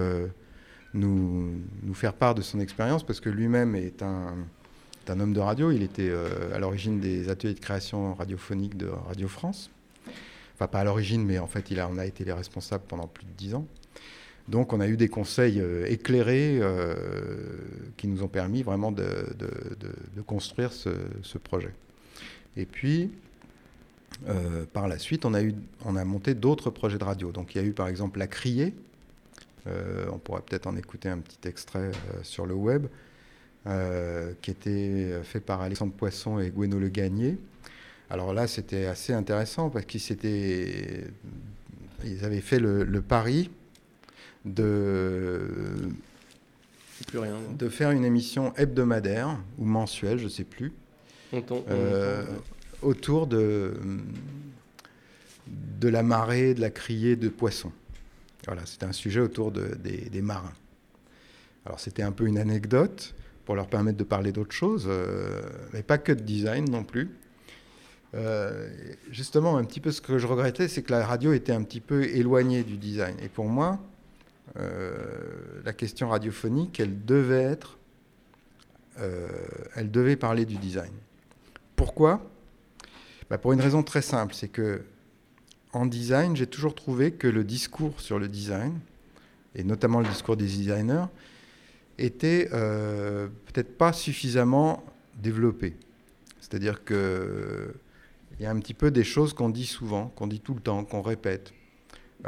[0.95, 4.35] nous, faire part de son expérience, parce que lui-même est un,
[5.07, 5.71] homme de radio.
[5.71, 9.69] Il était euh, à l'origine des ateliers de création radiophonique de Radio France
[10.55, 13.07] enfin pas à l'origine, mais en fait, il a, on a été les responsables pendant
[13.07, 13.67] plus de dix ans.
[14.47, 16.95] Donc, on a eu des conseils euh, éclairés euh,
[17.97, 19.05] qui nous ont permis vraiment de,
[20.25, 21.73] construire ce, projet.
[22.55, 23.11] Et puis,
[24.71, 25.41] par la suite, on a,
[25.83, 27.31] on a monté d'autres projets de radio.
[27.31, 28.73] Donc, il y a eu par exemple La Criée.
[29.67, 32.85] Euh, on pourra peut-être en écouter un petit extrait euh, sur le web,
[33.67, 37.37] euh, qui était fait par Alexandre Poisson et Gweno Le Gagné.
[38.09, 41.05] Alors là, c'était assez intéressant parce qu'ils s'étaient-
[42.03, 43.49] ils avaient fait le, le pari
[44.45, 45.47] de,
[47.07, 47.35] Plus rien.
[47.57, 50.71] de faire une émission hebdomadaire ou mensuelle, je ne sais plus,
[51.33, 52.23] On on euh,
[52.83, 53.73] autour de,
[55.47, 57.71] de la marée, de la criée de poissons.
[58.45, 60.53] Voilà, c'était un sujet autour de- des, marins.
[61.65, 65.41] Alors c'était un peu une anecdote pour leur permettre de parler d'autres choses, euh,
[65.73, 67.09] mais pas que de design non plus.
[68.13, 68.69] Euh,
[69.11, 71.81] justement, un petit peu ce que je regrettais, c'est que la radio était un petit
[71.81, 73.15] peu éloignée du design.
[73.21, 73.79] Et pour moi,
[74.57, 74.95] euh,
[75.63, 77.77] la question radiophonique, elle devait être,
[79.75, 80.93] elle devait parler du design.
[81.75, 82.21] Pourquoi?
[83.29, 84.83] Bah, Pour une raison très simple, c'est que
[85.75, 88.79] en design, j'ai toujours trouvé que le discours sur le design,
[89.55, 91.05] et notamment le discours des designers,
[91.97, 94.83] était euh, peut-être pas suffisamment
[95.21, 95.75] développé.
[96.39, 97.73] C'est-à-dire que
[98.39, 100.61] il y a un petit peu des choses qu'on dit souvent, qu'on dit tout le
[100.61, 101.53] temps, qu'on répète.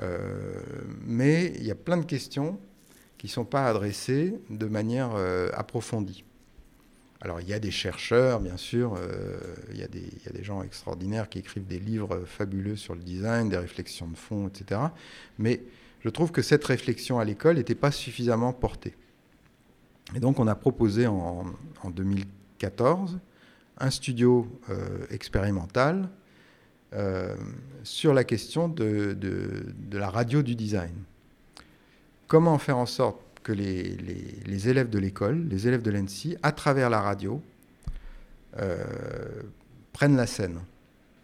[0.02, 0.62] Euh,
[1.06, 2.60] mais il y a plein de questions
[3.18, 6.24] qui ne sont pas adressées de manière euh, approfondie.
[7.22, 9.40] Alors il y a des chercheurs, bien sûr, euh,
[9.72, 13.58] il, y a des, gens extraordinaires qui écrivent des livres fabuleux sur le design, des
[13.58, 14.82] réflexions de fond, etc.
[15.40, 15.64] Mais
[16.02, 18.96] je trouve que cette réflexion à l'école n'était pas suffisamment portée.
[20.16, 21.46] Et donc on a proposé en,
[21.84, 23.20] en 2014
[23.80, 26.10] un studio euh, expérimental
[26.94, 27.36] euh,
[27.84, 29.18] sur la question de
[29.92, 30.94] la radio du design.
[32.28, 33.96] Comment faire en sorte que les,
[34.46, 37.42] les, élèves de l'école, les élèves de l'ENSI, à travers la radio,
[38.60, 38.84] euh,
[39.94, 40.60] prennent la scène.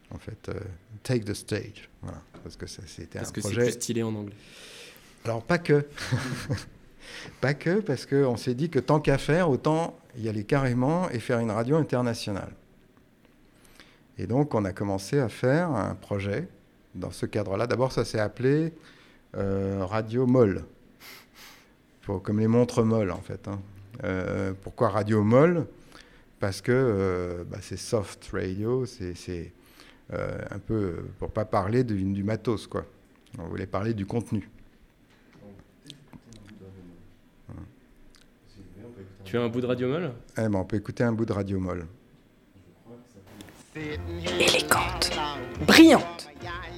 [0.10, 0.54] En fait, euh,
[1.04, 1.90] take the stage.
[2.02, 3.56] Voilà, parce que c'était un que projet.
[3.56, 4.36] Parce que c'est stylé en anglais.
[5.26, 5.86] Alors pas que,
[7.42, 11.20] pas que, parce qu'on s'est dit que tant qu'à faire, autant y aller carrément et
[11.20, 12.54] faire une radio internationale.
[14.18, 16.48] Et donc on a commencé à faire un projet
[16.96, 17.68] dans ce cadre-là.
[17.68, 18.72] D'abord, ça s'est appelé
[19.36, 20.26] euh, Radio
[22.06, 23.48] Comme les montres molles en fait.
[23.48, 23.60] Hein.
[24.04, 25.66] Euh, pourquoi Radio Moll
[26.40, 29.54] Parce que euh, bah, c'est soft radio, c'est
[30.12, 32.86] un peu pour pas parler du matos quoi.
[33.40, 34.50] On voulait parler du contenu.
[39.24, 40.12] Tu as un bout de radio molle?
[40.38, 41.88] Eh ben, On peut écouter un bout de radio molle.
[43.76, 45.12] Élégante,
[45.66, 46.30] brillante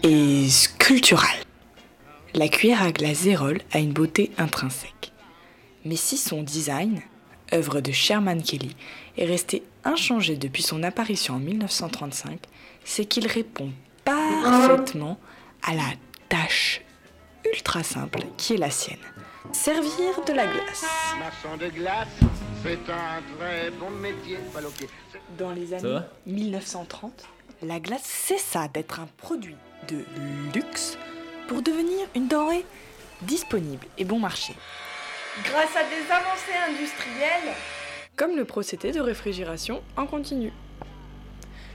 [0.04, 1.44] et sculpturale.
[2.34, 5.12] La cuillère à glace Zérol a une beauté intrinsèque.
[5.86, 7.02] Mais si son design,
[7.54, 8.76] œuvre de Sherman Kelly,
[9.18, 12.40] est resté inchangé depuis son apparition en 1935,
[12.84, 13.72] c'est qu'il répond
[14.04, 15.20] parfaitement
[15.64, 15.94] à la
[16.28, 16.82] tâche
[17.46, 18.98] ultra simple qui est la sienne.
[19.52, 20.86] Servir de la glace.
[21.60, 22.08] de glace,
[22.64, 24.38] c'est un très bon métier.
[25.38, 27.26] Dans les années 1930,
[27.62, 29.56] la glace cessa d'être un produit
[29.88, 30.04] de
[30.54, 30.98] luxe
[31.48, 32.66] pour devenir une denrée
[33.22, 34.56] disponible et bon marché.
[35.44, 37.54] Grâce à des avancées industrielles,
[38.16, 40.54] comme le procédé de réfrigération en continu.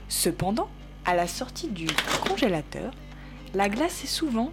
[0.09, 0.71] Cependant,
[1.05, 1.87] à la sortie du
[2.27, 2.95] congélateur,
[3.53, 4.51] la glace est souvent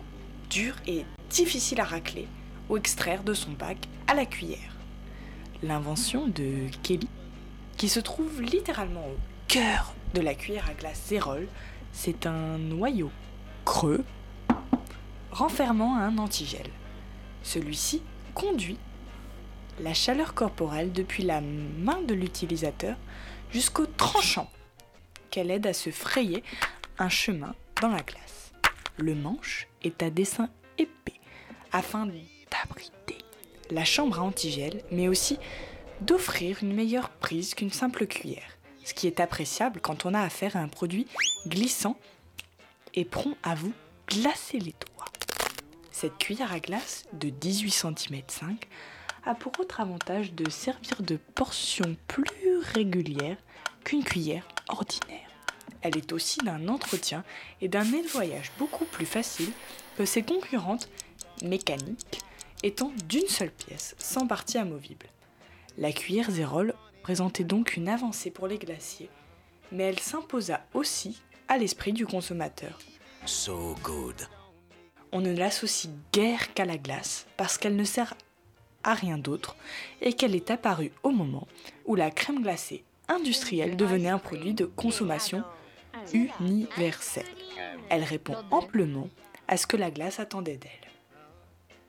[0.49, 2.27] dure et difficile à racler
[2.67, 3.77] ou extraire de son bac
[4.07, 4.75] à la cuillère.
[5.63, 7.07] L'invention de Kelly,
[7.77, 11.47] qui se trouve littéralement au cœur de la cuillère à glace Zérol,
[11.93, 13.09] c'est un noyau
[13.63, 14.03] creux
[15.31, 16.67] renfermant un antigel.
[17.41, 18.01] Celui-ci
[18.33, 18.77] conduit
[19.79, 22.97] la chaleur corporelle depuis la main de l'utilisateur
[23.51, 24.49] jusqu'au tranchant
[25.29, 26.43] qu'elle aide à se frayer
[26.97, 28.51] un chemin dans la glace.
[28.97, 31.19] Le manche est à dessin épais
[31.71, 33.17] afin d'abriter
[33.69, 35.37] la chambre à antigel, mais aussi
[36.01, 40.55] d'offrir une meilleure prise qu'une simple cuillère, ce qui est appréciable quand on a affaire
[40.55, 41.07] à un produit
[41.47, 41.97] glissant
[42.93, 43.73] et prompt à vous
[44.07, 45.05] glacer les doigts.
[45.91, 48.67] Cette cuillère à glace de 18 cm 5
[49.27, 53.37] a pour autre avantage de servir de portion plus régulière
[53.83, 55.29] qu'une cuillère ordinaire.
[55.81, 57.23] Elle est aussi d'un entretien
[57.61, 59.51] et d'un nettoyage beaucoup plus facile
[59.97, 60.89] que ses concurrentes
[61.43, 62.21] mécaniques
[62.63, 65.07] étant d'une seule pièce, sans partie amovible.
[65.77, 66.73] La cuillère Zérol
[67.03, 69.09] présentait donc une avancée pour les glaciers,
[69.71, 72.79] mais elle s'imposa aussi à l'esprit du consommateur.
[73.25, 74.15] So good.
[75.11, 78.15] On ne l'associe guère qu'à la glace, parce qu'elle ne sert
[78.83, 79.55] à rien d'autre,
[80.01, 81.47] et qu'elle est apparue au moment
[81.85, 85.43] où la crème glacée industrielle devenait un produit de consommation
[86.13, 87.25] universelle.
[87.89, 89.09] Elle répond amplement
[89.47, 90.71] à ce que la glace attendait d'elle.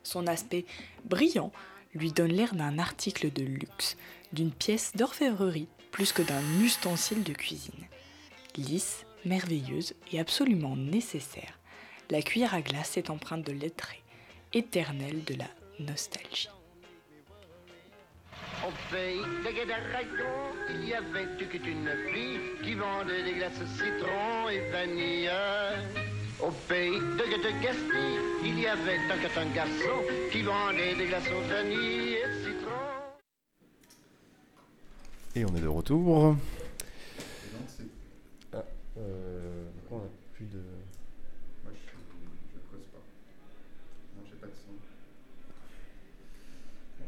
[0.03, 0.65] Son aspect
[1.05, 1.51] brillant
[1.93, 3.97] lui donne l'air d'un article de luxe,
[4.33, 7.87] d'une pièce d'orfèvrerie plus que d'un ustensile de cuisine.
[8.55, 11.59] Lisse, merveilleuse et absolument nécessaire,
[12.09, 14.01] la cuillère à glace est empreinte de lettré
[14.53, 15.47] éternel de la
[15.79, 16.49] nostalgie.
[18.65, 19.49] Au pays de
[20.71, 25.29] il y avait une fille qui vendait des glaces citron et vanille.
[26.41, 32.31] Au pays de Gaspé, il y avait un, garçon qui vendait des glaçons vanille et
[32.43, 32.71] citron.
[35.35, 36.35] Et on est de retour.
[38.53, 38.63] Ah,
[38.97, 40.59] euh, on a plus de.
[41.63, 43.03] Moi, je, ne creuse pas.
[44.15, 44.73] Non, j'ai pas de son.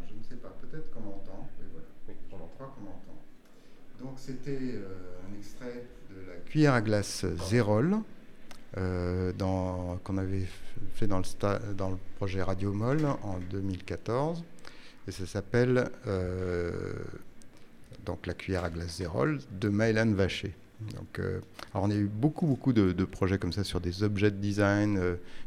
[0.08, 0.50] je ne sais pas.
[0.62, 1.48] Peut-être qu'on m'entend.
[2.68, 3.22] Qu'on m'entend.
[4.00, 4.86] Donc, c'était euh,
[5.28, 7.98] un extrait de la cuillère à glace Zérol.
[8.78, 9.34] Euh,
[10.04, 10.48] qu'on avait
[10.94, 14.44] fait dans le, projet Radio Moll en 2014.
[15.08, 16.94] Et ça s'appelle euh,
[18.26, 20.54] La cuillère à glace Zérol de Mylan Vacher.
[20.96, 21.20] Donc,
[21.74, 25.00] alors on a eu beaucoup, beaucoup de, projets comme ça sur des objets de design,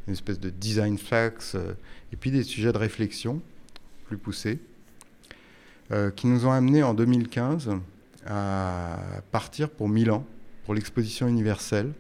[0.07, 1.57] une espèce de design facts,
[2.13, 3.41] et puis des sujets de réflexion
[4.07, 4.61] plus poussés,
[6.17, 7.71] qui nous ont amenés en 2015
[8.27, 8.97] à
[9.31, 10.25] partir pour Milan,
[10.65, 11.93] pour l'exposition universelle,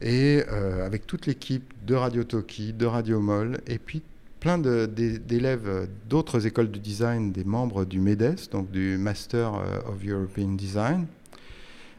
[0.00, 4.02] et euh, avec toute l'équipe de Radio Toki, de Radio Moll, et puis
[4.40, 10.06] plein d'élèves d'autres écoles de design, des membres du MEDES, donc du Master euh, of
[10.06, 11.06] European Design,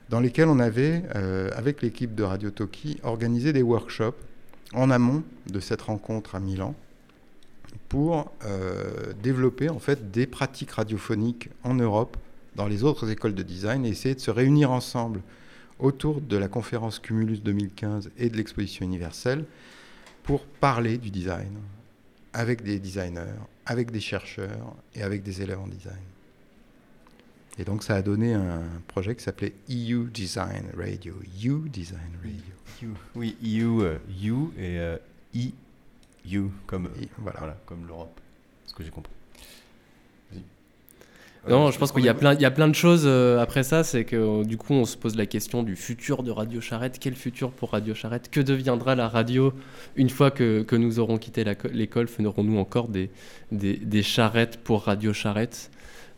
[0.09, 4.19] dans lesquels on avait, euh, avec l'équipe de Radio Toki, organisé des workshops
[4.73, 6.75] en amont de cette rencontre à Milan,
[7.89, 12.17] pour euh, développer en fait des pratiques radiophoniques en Europe,
[12.55, 15.21] dans les autres écoles de design, et essayer de se réunir ensemble
[15.79, 19.45] autour de la conférence Cumulus 2015 et de l'exposition universelle
[20.23, 21.51] pour parler du design
[22.33, 25.95] avec des designers, avec des chercheurs et avec des élèves en design.
[27.57, 31.15] Et donc ça a donné un projet qui s'appelait EU Design Radio.
[31.43, 32.93] EU Design Radio.
[33.15, 34.97] oui, EU, euh, U et euh,
[36.31, 37.57] EU comme, voilà.
[37.65, 38.19] comme l'Europe.
[38.65, 39.11] Ce que j'ai compris.
[41.47, 43.61] Non, je pense qu'il y, a plein, il y a plein de choses euh, après
[43.61, 43.83] ça.
[43.83, 46.97] C'est que du coup, on se pose la question du futur de Radio Charrette.
[46.99, 48.31] Quel futur pour Radio Charrette?
[48.31, 49.53] Que deviendra la radio
[49.95, 53.11] une fois que, que nous aurons quitté l'école Ferons-nous encore des,
[53.51, 55.69] des, des, charrettes pour Radio Charrette?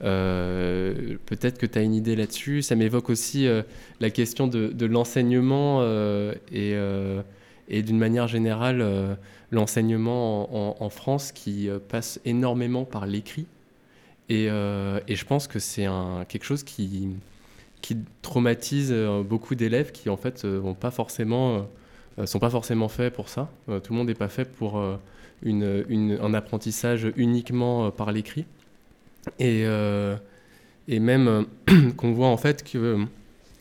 [0.01, 2.61] Euh, Peut-être que tu as une idée là-dessus.
[2.61, 3.63] Ça m'évoque aussi euh,
[3.99, 5.83] la question de, de l'enseignement
[6.53, 6.73] et,
[7.67, 9.17] et d'une manière générale,
[9.51, 13.45] l'enseignement en, France qui passe énormément par l'écrit.
[14.31, 15.87] Euh, et, je pense que c'est
[16.27, 17.09] quelque chose qui,
[17.81, 21.67] qui traumatise euh, beaucoup d'élèves qui en fait euh, vont pas forcément,
[22.25, 23.49] sont pas forcément faits pour ça.
[23.67, 24.81] tout le monde n'est pas fait pour
[25.43, 28.45] une, un apprentissage uniquement par l'écrit.
[29.39, 29.65] Et,
[30.87, 31.45] et même
[31.97, 33.05] qu'on voit en fait que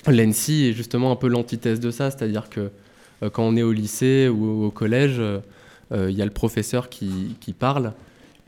[0.09, 2.71] l'ENSI est justement un peu l'antithèse de ça, c'est-à-dire que
[3.31, 5.21] quand on est au lycée ou au collège,
[5.93, 7.93] il y a le professeur qui, qui parle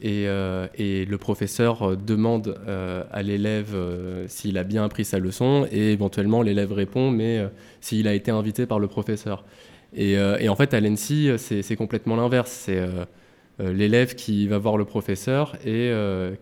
[0.05, 5.67] euh, et, le professeur demande euh, à l'élève euh, s'il a bien appris sa leçon
[5.73, 7.45] et éventuellement l'élève répond mais
[7.81, 9.45] s'il a été invité par le professeur.
[9.97, 10.19] Et,
[10.49, 12.51] en fait à l'ENSI c'est complètement l'inverse.
[12.51, 12.81] C'est
[13.59, 15.93] l'élève qui va voir le professeur et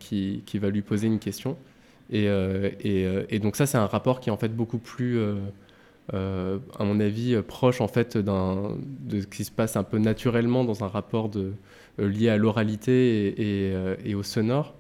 [0.01, 1.57] qui, qui, va lui poser une question.
[2.11, 5.19] Et, et donc ça c'est un rapport qui est en fait beaucoup plus...
[6.13, 10.85] à mon avis, proche en fait de ce qui se passe un peu naturellement dans
[10.85, 11.31] un rapport
[11.99, 14.75] euh, lié à l'oralité et, euh, au sonore,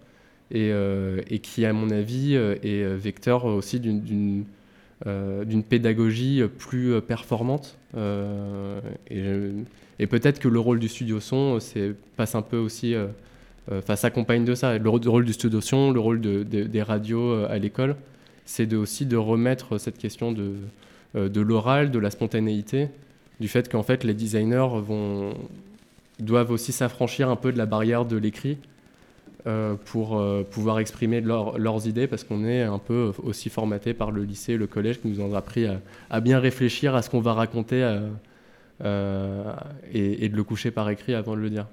[0.54, 4.44] euh, et, qui, à mon avis, est vecteur aussi d'une
[5.68, 7.78] pédagogie plus performante.
[9.10, 11.58] et, peut-être que le rôle du studio son
[12.16, 12.94] passe un peu aussi,
[13.70, 14.76] enfin s'accompagne de ça.
[14.78, 17.96] Le rôle, du studio son, le rôle des radios à l'école,
[18.44, 20.52] c'est aussi de remettre cette question de,
[21.14, 22.88] de l'oral, de la spontanéité,
[23.40, 25.34] du fait qu'en fait les designers vont,
[26.18, 28.58] doivent aussi s'affranchir un peu de la barrière de l'écrit
[29.46, 34.10] euh, pour euh, pouvoir exprimer leurs idées parce qu'on est un peu aussi formaté par
[34.10, 35.68] le lycée et le collège qui nous ont appris
[36.10, 38.00] à, bien réfléchir à ce qu'on va raconter
[38.82, 39.52] euh,
[39.92, 41.66] et, de le coucher par écrit avant de le dire.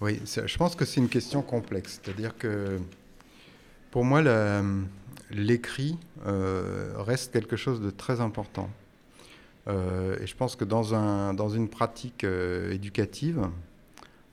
[0.00, 2.00] Oui, je pense que c'est une question complexe.
[2.02, 2.78] C'est-à-dire que
[3.92, 4.22] pour moi,
[5.30, 8.70] l'écrit reste quelque chose de très important.
[9.68, 13.48] Euh, et je pense que dans, un, dans une pratique euh, éducative,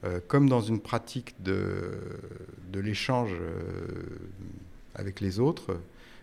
[0.03, 1.99] euh, comme dans une pratique de,
[2.73, 3.31] l'échange
[4.95, 5.79] avec les autres,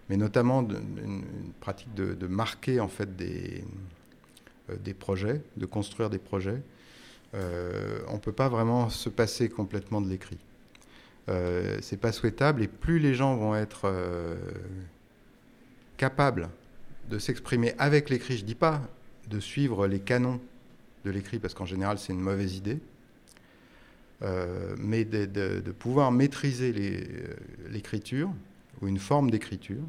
[0.09, 1.25] mais notamment une,
[1.61, 3.65] pratique de, marquer en fait des
[4.95, 6.61] projets, de construire des projets,
[7.33, 10.39] on ne peut pas vraiment se passer complètement de l'écrit.
[11.29, 13.93] Euh, c'est pas souhaitable et plus les gens vont être
[15.97, 16.49] capables
[17.11, 18.81] de s'exprimer avec l'écrit, je dis pas
[19.29, 20.41] de suivre les canons
[21.05, 22.79] de l'écrit, parce qu'en général c'est une mauvaise idée,
[24.23, 27.35] euh, mais de, pouvoir maîtriser euh,
[27.71, 28.31] l'écriture
[28.81, 29.83] ou une forme d'écriture,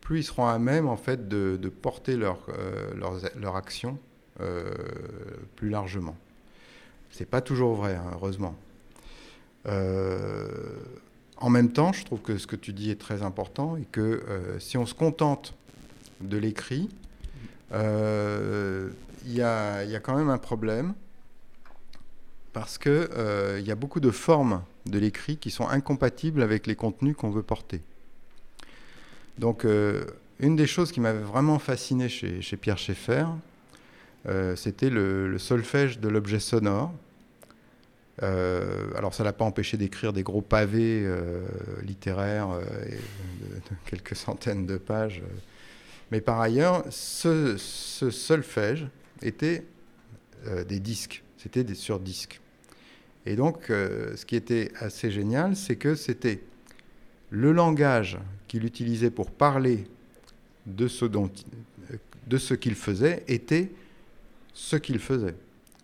[0.00, 2.92] plus ils seront à même en fait de, porter leur, euh,
[3.36, 3.98] leur, action
[5.56, 6.16] plus largement.
[7.10, 8.54] C'est pas toujours vrai, hein, heureusement.
[9.66, 14.22] En même temps, je trouve que ce que tu dis est très important et que
[14.58, 15.54] si on se contente
[16.20, 16.88] de l'écrit,
[17.70, 18.90] il euh,
[19.24, 20.94] y, a, quand même un problème
[22.52, 26.76] parce qu'il euh, y a beaucoup de formes de l'écrit qui sont incompatibles avec les
[26.76, 27.82] contenus qu'on veut porter.
[29.38, 30.04] Donc, euh,
[30.38, 33.26] une des choses qui m'avait vraiment fasciné chez, Pierre Schaeffer,
[34.54, 36.92] c'était le, solfège de l'objet sonore.
[38.22, 41.06] Alors, ça l'a pas empêché d'écrire des gros pavés
[41.82, 45.22] littéraires de, quelques centaines de pages
[46.10, 48.86] mais par ailleurs, ce, solfège
[49.22, 49.64] était
[50.46, 52.40] euh, des disques, c'était des sur disques.
[53.24, 56.42] Et donc, euh, ce qui était assez génial, c'est que c'était
[57.30, 59.88] le langage qu'il utilisait pour parler
[60.66, 63.72] de ce, de ce qu'il faisait était
[64.54, 65.34] ce qu'il faisait.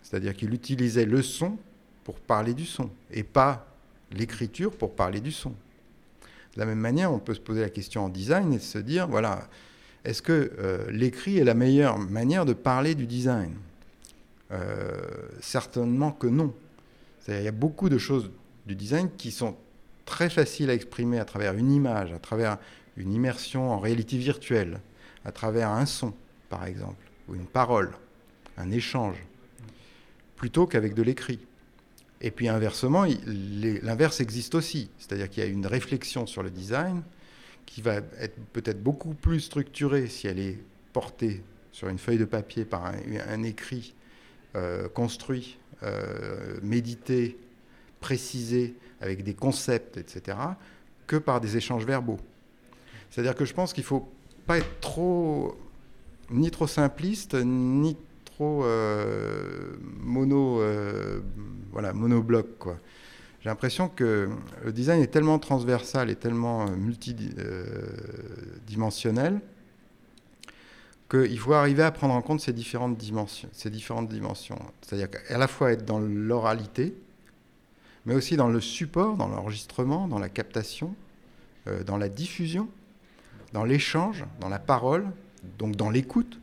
[0.01, 1.57] C'est-à-dire qu'il utilisait le son
[2.03, 3.67] pour parler du son et pas
[4.11, 5.53] l'écriture pour parler du son.
[6.53, 9.07] De la même manière, on peut se poser la question en design et se dire,
[9.07, 9.47] voilà,
[10.05, 13.53] est-ce que euh, l'écrit est la meilleure manière de parler du design?
[14.51, 14.91] Euh,
[15.41, 16.53] Certainement que non.
[17.27, 18.29] Il y a beaucoup de choses
[18.65, 19.55] du design qui sont
[20.05, 22.57] très faciles à exprimer à travers une image, à travers
[22.97, 24.79] une immersion en réalité virtuelle,
[25.25, 26.13] à travers un son,
[26.49, 27.91] par exemple, ou une parole,
[28.57, 29.15] un échange,
[30.35, 31.39] plutôt qu'avec de l'écrit.
[32.23, 37.03] Et puis inversement, l'inverse existe aussi, c'est-à-dire qu'il y a une réflexion sur le design
[37.65, 40.57] qui va être peut-être beaucoup plus structurée si elle est
[40.93, 41.43] portée
[41.73, 43.93] sur une feuille de papier par un, écrit
[44.55, 47.37] euh, construit, euh, médité,
[47.99, 50.37] précisé, avec des concepts, etc.,
[51.07, 52.19] que par des échanges verbaux.
[53.09, 54.09] C'est-à-dire que je pense qu'il ne faut
[54.47, 55.57] pas être trop,
[56.31, 57.97] ni trop simpliste, ni
[58.35, 61.19] trop euh, mono, euh,
[61.71, 62.57] voilà, monobloc.
[62.57, 62.77] Quoi.
[63.41, 64.29] J'ai l'impression que
[64.63, 69.41] le design est tellement transversal et tellement multidimensionnel
[71.09, 73.49] qu'il faut arriver à prendre en compte ces différentes dimensions.
[73.51, 74.57] Ces différentes dimensions.
[74.81, 76.95] C'est-à-dire qu'à la fois être dans l'oralité,
[78.05, 80.95] mais aussi dans le support, dans l'enregistrement, dans la captation,
[81.67, 82.67] euh, dans la diffusion,
[83.51, 85.05] dans l'échange, dans la parole,
[85.59, 86.39] donc dans l'écoute.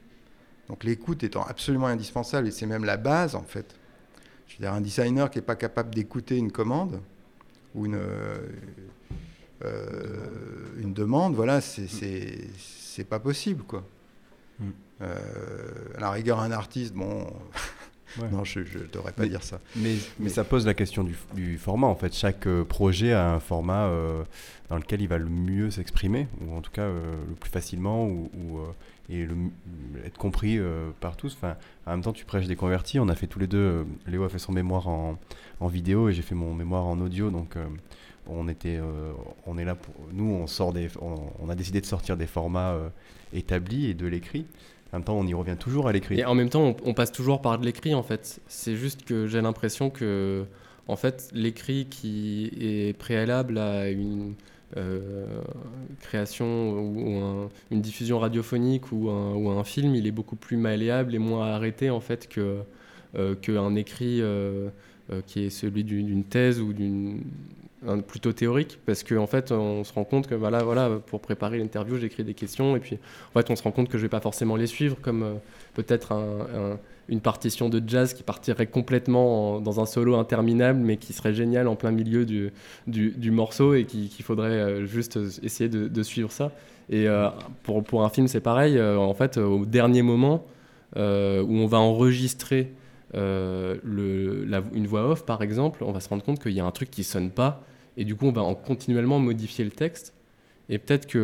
[0.71, 3.75] Donc l'écoute étant absolument indispensable, et c'est même la base en fait.
[4.47, 7.01] Je veux dire, un designer qui n'est pas capable d'écouter une commande
[7.75, 8.39] ou une, euh,
[9.65, 13.85] euh, une demande, voilà, c'est pas possible quoi.
[14.61, 14.71] Mm.
[15.01, 17.27] à la rigueur, un artiste, bon,
[18.33, 19.61] non, je ne devrais pas dire ça.
[19.77, 22.15] Mais, mais, ça pose la question du, format, en fait.
[22.15, 24.25] Chaque euh, projet a un format euh,
[24.69, 28.07] dans lequel il va le mieux s'exprimer, ou en tout cas euh, le plus facilement,
[28.07, 28.61] ou,
[29.09, 29.35] et le,
[30.05, 30.59] être compris
[31.01, 31.35] par tous.
[31.35, 31.57] Enfin,
[31.87, 32.99] en même temps, tu prêches des convertis.
[32.99, 35.19] On a fait tous les deux, Léo a fait son mémoire en,
[35.61, 37.57] en vidéo et j'ai fait mon mémoire en audio, donc
[38.29, 38.79] on était
[39.47, 42.77] on est là pour nous on sort des on, a décidé de sortir des formats
[43.33, 44.47] établis et de l'écrit
[44.93, 46.21] en même temps, on y revient toujours à l'écrit.
[46.21, 48.41] Et en même temps, on, passe toujours par de l'écrit, en fait.
[48.49, 50.45] C'est juste que j'ai l'impression que,
[50.89, 54.35] en fait, l'écrit qui est préalable à une
[54.77, 55.27] euh,
[56.01, 61.47] création ou une diffusion radiophonique ou un, film, il est beaucoup plus malléable et moins
[61.53, 62.59] arrêté, en fait, que
[63.17, 64.71] euh, qu'un écrit euh,
[65.27, 67.23] qui est celui d'une thèse ou d'une
[68.07, 71.59] plutôt théorique parce qu'en en fait on se rend compte que voilà voilà pour préparer
[71.59, 72.99] l'interview j'écris des questions et puis
[73.31, 75.35] en fait on se rend compte que je vais pas forcément les suivre comme euh,
[75.73, 76.13] peut-être
[77.09, 81.69] une partition de jazz qui partirait complètement dans un solo interminable mais qui serait génial
[81.69, 82.53] en plein milieu du,
[82.87, 86.53] du, morceau et qu'il faudrait euh, juste essayer de, suivre ça.
[86.91, 87.29] Et euh,
[87.63, 90.45] pour, pour un film c'est pareil en fait au dernier moment
[90.97, 92.73] où on va enregistrer
[93.15, 96.71] le, une voix off par exemple, on va se rendre compte qu'il y a un
[96.71, 97.65] truc qui sonne pas
[97.97, 100.15] et du coup, on va en continuellement modifier le texte.
[100.69, 101.19] Et peut-être que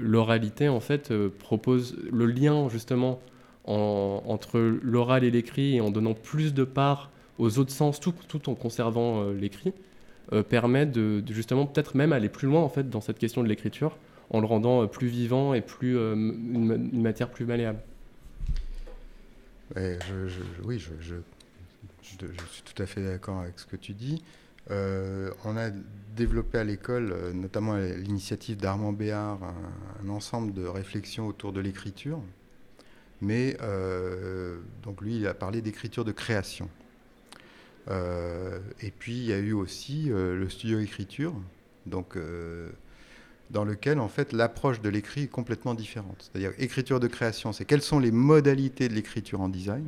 [0.00, 3.20] l'oralité, en fait, euh, propose le lien, justement,
[3.64, 8.14] entre l'oral et l'écrit, et en donnant plus de part aux autres sens, tout,
[8.48, 9.72] en conservant euh, l'écrit,
[10.32, 13.48] euh, permet de, justement, peut-être même aller plus loin, en fait, dans cette question de
[13.48, 13.98] l'écriture,
[14.30, 17.80] en le rendant plus vivant et plus, une, matière plus malléable.
[19.76, 21.14] Oui, je, je,
[22.02, 24.22] suis tout à fait d'accord avec ce que tu dis.
[24.70, 25.70] Euh, on a
[26.14, 29.40] développé à l'école, euh, notamment à l'initiative d'Armand Béard,
[30.02, 32.20] un, ensemble de réflexions autour de l'écriture.
[33.20, 36.68] Mais euh, donc lui, il a parlé d'écriture de création.
[37.88, 41.34] et puis il y a eu aussi le studio écriture,
[41.86, 42.16] donc
[43.52, 46.16] dans lequel en fait l'approche de l'écrit est complètement différente.
[46.32, 49.86] C'est-à-dire écriture de création, c'est quelles sont les modalités de l'écriture en design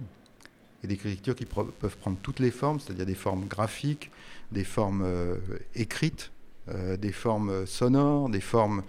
[0.83, 4.11] et d'écriture qui peuvent prendre toutes les formes, c'est-à-dire des formes graphiques,
[4.53, 5.37] des formes euh,
[5.75, 6.31] écrites,
[6.69, 8.83] euh, des formes sonores, des formes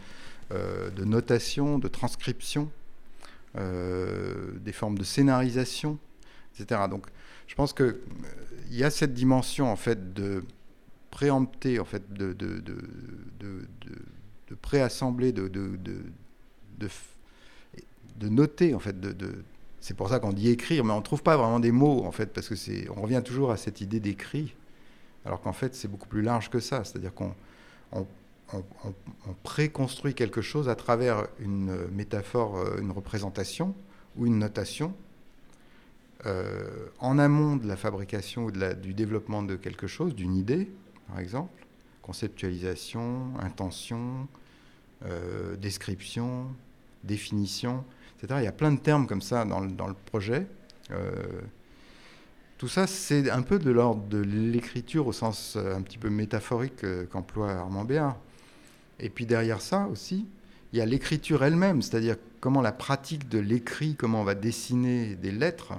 [0.51, 2.69] euh, de notation, de transcription,
[3.57, 5.97] des formes de scénarisation,
[6.53, 6.81] etc.
[6.89, 7.05] Donc
[7.47, 7.95] je pense qu'il
[8.69, 10.43] il y a cette dimension en fait de
[11.09, 12.51] préempter, en fait, de, de
[14.53, 15.79] préassembler, de, de,
[16.77, 19.43] de, noter, en fait, de,
[19.79, 22.11] c'est pour ça qu'on dit écrire, mais on ne trouve pas vraiment des mots, en
[22.11, 24.53] fait, parce que c'est, on revient toujours à cette idée d'écrit
[25.25, 26.83] alors qu'en fait c'est beaucoup plus large que ça.
[26.83, 27.35] C'est-à-dire qu'on
[27.91, 28.05] on,
[29.43, 33.73] préconstruit quelque chose à travers une métaphore, euh, une représentation
[34.15, 34.93] ou une notation
[36.25, 40.69] euh, en amont de la fabrication ou du développement de quelque chose, d'une idée
[41.07, 41.64] par exemple,
[42.05, 44.27] conceptualisation, intention,
[45.05, 46.47] euh, description,
[47.03, 47.83] définition,
[48.17, 48.39] etc.
[48.41, 50.47] Il y a plein de termes comme ça dans le, projet.
[52.57, 56.09] Tout ça, c'est un peu de l'ordre de l'écriture au sens euh, un petit peu
[56.09, 58.17] métaphorique euh, qu'emploie Armand Béard.
[58.97, 60.25] Et puis derrière ça aussi,
[60.71, 65.15] il y a l'écriture elle-même, c'est-à-dire comment la pratique de l'écrit, comment on va dessiner
[65.15, 65.73] des lettres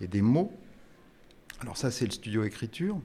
[0.00, 0.50] et des mots.
[1.60, 2.98] Alors ça, c'est le studio écriture.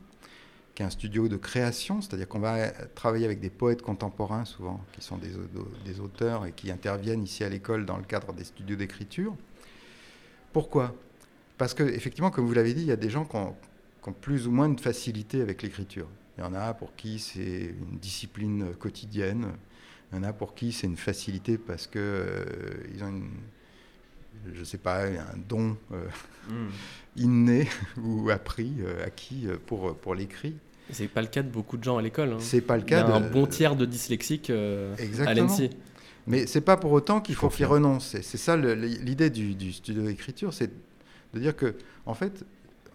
[0.77, 4.79] Qui est un studio de création, c'est-à-dire qu'on va travailler avec des poètes contemporains souvent,
[4.91, 5.31] qui sont des,
[5.83, 9.35] des auteurs et qui interviennent ici à l'école dans le cadre des studios d'écriture.
[10.53, 10.93] Pourquoi?
[11.57, 13.55] Parce que effectivement, comme vous l'avez dit, il y a des gens qui ont,
[14.21, 16.07] plus ou moins de facilité avec l'écriture.
[16.37, 19.47] Il y en a pour qui c'est une discipline quotidienne,
[20.11, 22.45] il y en a pour qui c'est une facilité parce que euh,
[22.93, 23.31] ils ont une,
[24.53, 26.07] je ne sais pas, un don euh,
[26.49, 26.69] hmm.
[27.15, 27.67] inné
[27.97, 30.55] ou appris, euh, acquis pour, pour l'écrit.
[30.91, 32.33] C'est pas le cas de beaucoup de gens à l'école.
[32.33, 32.37] Hein.
[32.39, 33.05] C'est pas le cas.
[33.05, 35.69] Il y a un bon tiers de dyslexiques à l'ENSI.
[36.27, 38.17] Mais c'est pas pour autant qu'il faut, qu'ils renoncent.
[38.21, 40.69] C'est ça l'idée du, du, studio d'écriture, c'est
[41.33, 41.75] de dire que,
[42.05, 42.43] en fait,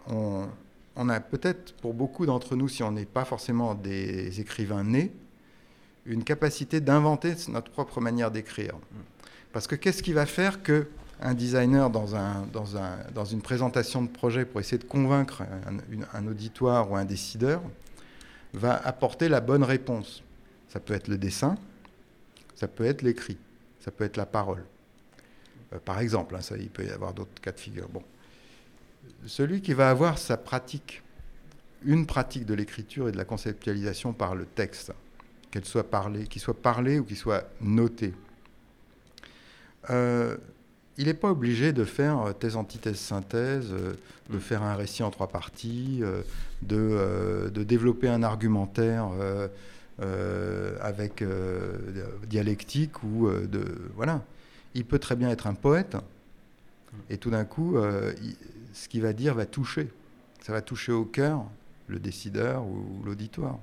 [0.07, 0.47] on,
[0.95, 5.11] on a peut-être pour beaucoup d'entre nous, si on n'est pas forcément des écrivains nés,
[6.05, 8.75] une capacité d'inventer notre propre manière d'écrire.
[9.51, 10.87] Parce que qu'est-ce qui va faire que
[11.23, 15.43] un designer dans, un, dans, un, dans une présentation de projet pour essayer de convaincre
[16.13, 17.61] un, auditoire ou un décideur
[18.53, 20.21] va apporter la bonne réponse
[20.67, 21.55] Ça peut être le dessin,
[22.55, 23.37] ça peut être l'écrit,
[23.79, 24.63] ça peut être la parole.
[25.73, 27.87] Euh, par exemple, hein, il peut y avoir d'autres cas de figure.
[29.25, 31.03] Celui qui va avoir sa pratique,
[31.85, 34.91] une pratique de l'écriture et de la conceptualisation par le texte,
[35.51, 38.13] qu'elle soit parlée, qu'il soit parlé ou qu'il soit noté.
[39.89, 40.37] Euh,
[40.97, 43.93] il n'est pas obligé de faire euh, thèse, antithèse, synthèse, euh,
[44.29, 46.01] de faire un récit en trois parties,
[46.61, 49.09] de, de, développer un argumentaire
[50.79, 51.23] avec
[52.29, 53.65] dialectique ou de
[53.95, 54.23] voilà.
[54.75, 55.97] Il peut très bien être un poète
[57.09, 57.75] et tout d'un coup,
[58.73, 59.89] ce qu'il va dire va toucher.
[60.41, 61.43] Ça va toucher au cœur
[61.87, 63.59] le décideur ou l'auditoire.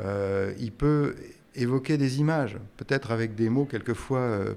[0.00, 1.16] Euh, il peut
[1.54, 4.54] évoquer des images, peut-être avec des mots quelquefois euh,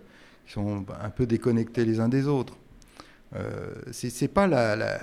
[0.53, 2.57] sont un peu déconnectés les uns des autres.
[3.35, 4.99] Euh, c'est pas la,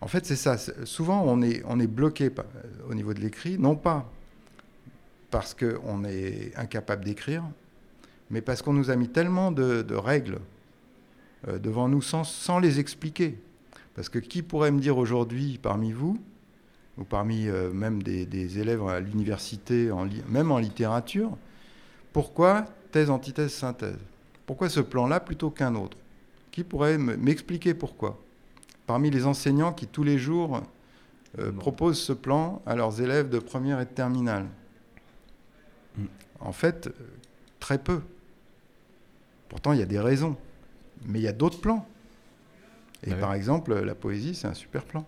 [0.00, 0.56] En fait, c'est ça.
[0.84, 2.30] Souvent, on est, on est bloqué
[2.88, 4.10] au niveau de l'écrit, non pas
[5.30, 7.42] parce qu'on est incapable d'écrire,
[8.30, 10.40] mais parce qu'on nous a mis tellement de, règles
[11.48, 13.38] devant nous sans, sans les expliquer.
[13.94, 16.18] Parce que qui pourrait me dire aujourd'hui parmi vous
[16.98, 19.90] ou parmi euh, même des, élèves à l'université,
[20.28, 21.36] même en littérature,
[22.12, 23.96] pourquoi thèse, antithèse, synthèse?
[24.52, 25.96] Pourquoi ce plan-là plutôt qu'un autre?
[26.50, 28.20] Qui pourrait m'expliquer pourquoi?
[28.86, 30.60] Parmi les enseignants qui tous les jours
[31.38, 34.44] euh, proposent ce plan à leurs élèves de première et de terminale
[35.96, 36.04] mm.
[36.40, 36.90] En fait,
[37.60, 38.02] très peu.
[39.48, 40.36] Pourtant, il y a des raisons.
[41.06, 41.88] Mais il y a d'autres plans.
[43.04, 45.06] Et ah par exemple, la poésie, c'est un super plan.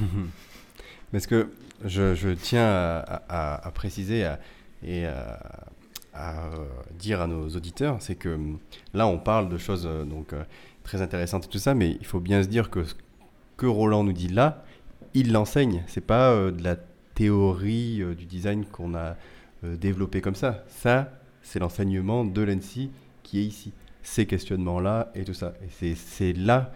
[1.12, 1.50] Parce que
[1.84, 4.26] je, tiens à, préciser
[4.82, 5.38] et à,
[6.18, 6.64] euh,
[6.98, 8.38] dire à nos auditeurs, c'est que
[8.94, 10.44] là, on parle de choses euh, donc, euh,
[10.82, 12.94] très intéressantes et tout ça, mais il faut bien se dire que ce
[13.56, 14.64] que Roland nous dit là,
[15.14, 15.82] il l'enseigne.
[15.86, 16.76] C'est pas de la
[17.14, 19.16] théorie du design qu'on a
[19.62, 20.62] développé comme ça.
[20.68, 21.10] Ça,
[21.42, 22.90] c'est l'enseignement de l'ENSI
[23.22, 23.72] qui est ici.
[24.02, 25.54] Ces questionnements-là et tout ça.
[25.70, 26.70] C'est là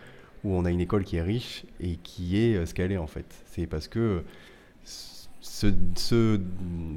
[0.45, 2.99] où on a une école qui est riche et qui est euh, ce qu'elle est
[2.99, 3.26] en fait.
[3.47, 4.22] C'est parce que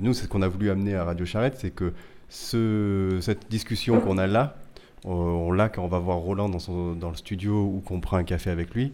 [0.02, 1.94] nous, c'est ce qu'on a voulu amener à Radio Charrette, c'est que
[2.34, 4.56] ce, cette discussion qu'on a là,
[5.06, 8.18] on, l'a quand on va voir Roland dans, son, dans le studio ou qu'on prend
[8.18, 8.92] un café avec lui,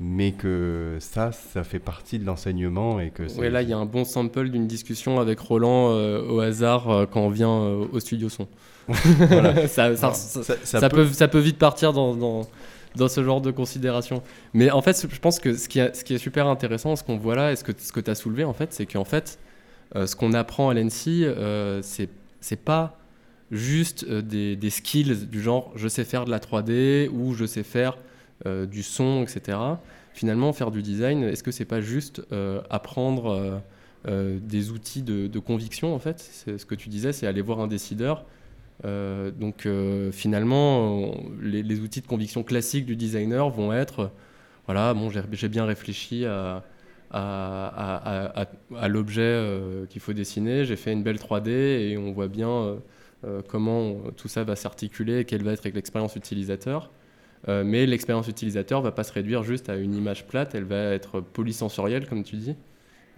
[0.00, 3.22] mais que ça, ça fait partie de l'enseignement et que.
[3.38, 6.90] Oui, là, il y a un bon sample d'une discussion avec Roland euh, au hasard
[6.90, 8.48] euh, quand on vient au studio son.
[9.68, 12.48] ça, ça, ça, peut, ça peut vite partir dans, dans
[12.96, 14.22] dans ce genre de considération.
[14.52, 17.16] Mais en fait, je pense que ce qui, ce qui est super intéressant, ce qu'on
[17.16, 19.38] voit là, et ce que, ce que tu as soulevé, en fait, c'est qu'en fait,
[19.96, 21.82] euh, ce qu'on apprend à l'ENSI, euh,
[22.42, 22.98] c'est pas
[23.50, 27.62] juste euh, des, skills du genre je sais faire de la 3D ou je sais
[27.62, 27.96] faire
[28.44, 29.58] euh, du son, etc.
[30.12, 32.20] Finalement, faire du design, est-ce que c'est pas juste
[32.68, 33.62] apprendre
[34.04, 36.20] des outils de, conviction, en fait?
[36.20, 38.26] Ce que tu disais, c'est aller voir un décideur
[38.84, 44.10] euh, donc euh, finalement, les, outils de conviction classiques du designer vont être,
[44.66, 46.64] voilà, bon, j'ai bien réfléchi à,
[47.12, 52.76] à, l'objet euh, qu'il faut dessiner, j'ai fait une belle 3D et on voit bien
[53.48, 56.90] comment tout ça va s'articuler et quelle va être l'expérience utilisateur.
[57.46, 61.20] mais l'expérience utilisateur va pas se réduire juste à une image plate, elle va être
[61.20, 62.56] polysensorielle, comme tu dis.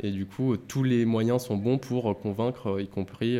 [0.03, 3.39] Et du coup, tous les moyens sont bons pour convaincre, y compris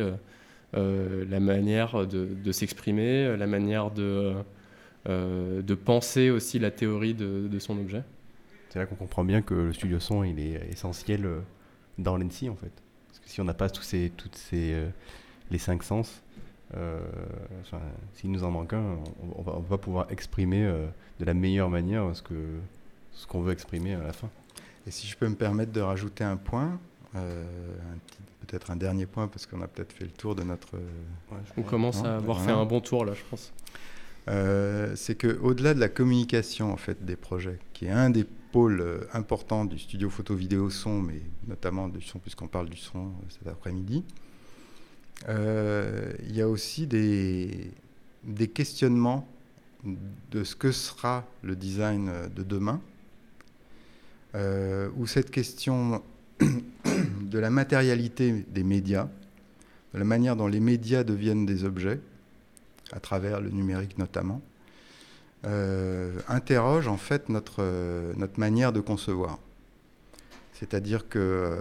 [0.77, 4.41] euh, la manière de, s'exprimer, la manière euh,
[5.61, 8.03] de penser aussi la théorie de, son objet.
[8.75, 11.39] C'est là qu'on comprend bien que le studio son il est essentiel euh,
[11.97, 12.73] dans l'ENSI en fait.
[13.07, 14.75] Parce que si on n'a pas tous ces, toutes ces,
[15.49, 16.21] les cinq sens,
[18.15, 18.97] s'il nous en manque un,
[19.37, 20.63] on, va, va, pouvoir exprimer
[21.21, 22.35] de la meilleure manière ce que
[23.13, 24.29] ce qu'on veut exprimer à la fin.
[24.85, 26.77] Et si je peux me permettre de rajouter un point,
[27.13, 30.77] peut-être un dernier point, parce qu'on a peut-être fait le tour de notre...
[31.55, 33.53] on commence à avoir fait un bon tour là, je pense.
[34.97, 39.65] c'est qu'au-delà de la communication en fait des projets, qui est un des pôles importants
[39.65, 44.05] du studio photo vidéo son, mais notamment du son puisqu'on parle du son cet après-midi,
[45.27, 47.71] il y a aussi des,
[48.23, 49.27] des questionnements
[50.31, 52.79] de ce que sera le design de demain,
[54.35, 56.01] euh, où cette question
[56.39, 59.09] de la matérialité des médias,
[59.93, 61.99] de la manière dont les médias deviennent des objets,
[62.91, 64.54] à travers le numérique notamment, euh,
[66.27, 67.63] interroge en fait notre,
[68.17, 69.39] notre manière de concevoir.
[70.53, 71.55] C'est-à-dire que euh,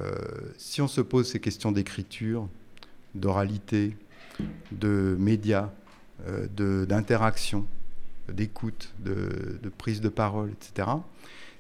[0.57, 2.49] si on se pose ces questions d'écriture,
[3.15, 3.97] d'oralité,
[4.73, 5.71] de médias,
[6.57, 7.67] d'interaction,
[8.33, 10.89] d'écoute, de, prise de parole, etc.,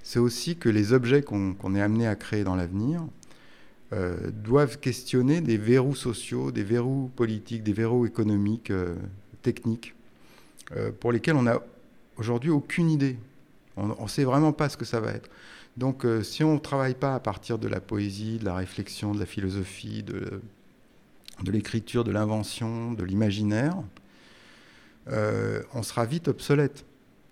[0.03, 3.03] c'est aussi que les objets qu'on est amené à créer dans l'avenir
[3.93, 8.95] euh, doivent questionner des verrous sociaux, des verrous politiques, des verrous économiques, euh,
[9.43, 9.95] techniques,
[10.77, 11.62] euh, pour lesquels on n'a
[12.17, 13.19] aujourd'hui aucune idée.
[13.77, 15.29] On ne sait vraiment pas ce que ça va être.
[15.77, 19.19] Donc si on ne travaille pas à partir de la poésie, de la réflexion, de
[19.19, 20.41] la philosophie, de,
[21.51, 23.77] l'écriture, de l'invention, de l'imaginaire,
[25.09, 26.85] euh, on sera vite obsolète.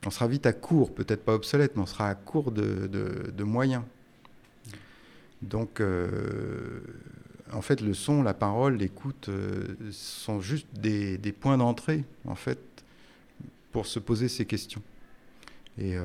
[0.05, 3.85] On sera vite à court, peut-être pas obsolète, mais on sera à court de, moyens.
[5.43, 6.81] Donc, euh,
[7.53, 12.59] en fait, le son, la parole, l'écoute euh, sont juste des, points d'entrée, en fait,
[13.73, 14.83] pour se poser ces questions.
[15.79, 15.97] Et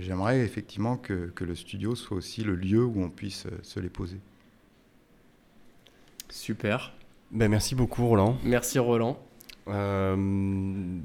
[0.00, 4.18] j'aimerais effectivement que, le studio soit aussi le lieu où on puisse se les poser.
[6.28, 6.92] Super.
[7.30, 8.38] Ben, merci beaucoup, Roland.
[8.44, 9.18] Merci, Roland.
[9.68, 10.98] Euh,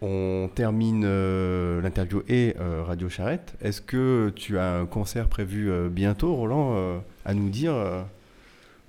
[0.00, 3.54] on termine euh, l'interview et euh, Radio Charrette.
[3.60, 7.74] Est-ce que tu as un concert prévu bientôt, Roland, à nous dire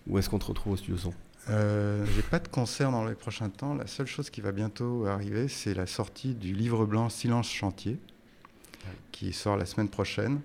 [0.07, 1.13] Où est-ce qu'on te retrouve au studio son?
[1.47, 3.73] J'ai pas de concert dans les prochains temps.
[3.73, 7.97] La seule chose qui va bientôt arriver, c'est la sortie du livre blanc Silence Chantier,
[9.11, 10.41] qui sort la semaine prochaine,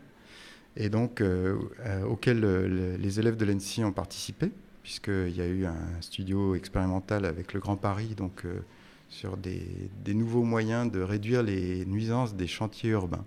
[0.77, 1.23] et donc
[2.09, 2.41] auquel
[2.97, 4.51] les élèves de l'ENSI ont participé
[4.89, 8.61] puisqu'il y a eu un studio expérimental avec le Grand Paris, donc euh,
[9.11, 9.61] sur des,
[10.07, 13.27] nouveaux moyens de réduire les nuisances des chantiers urbains.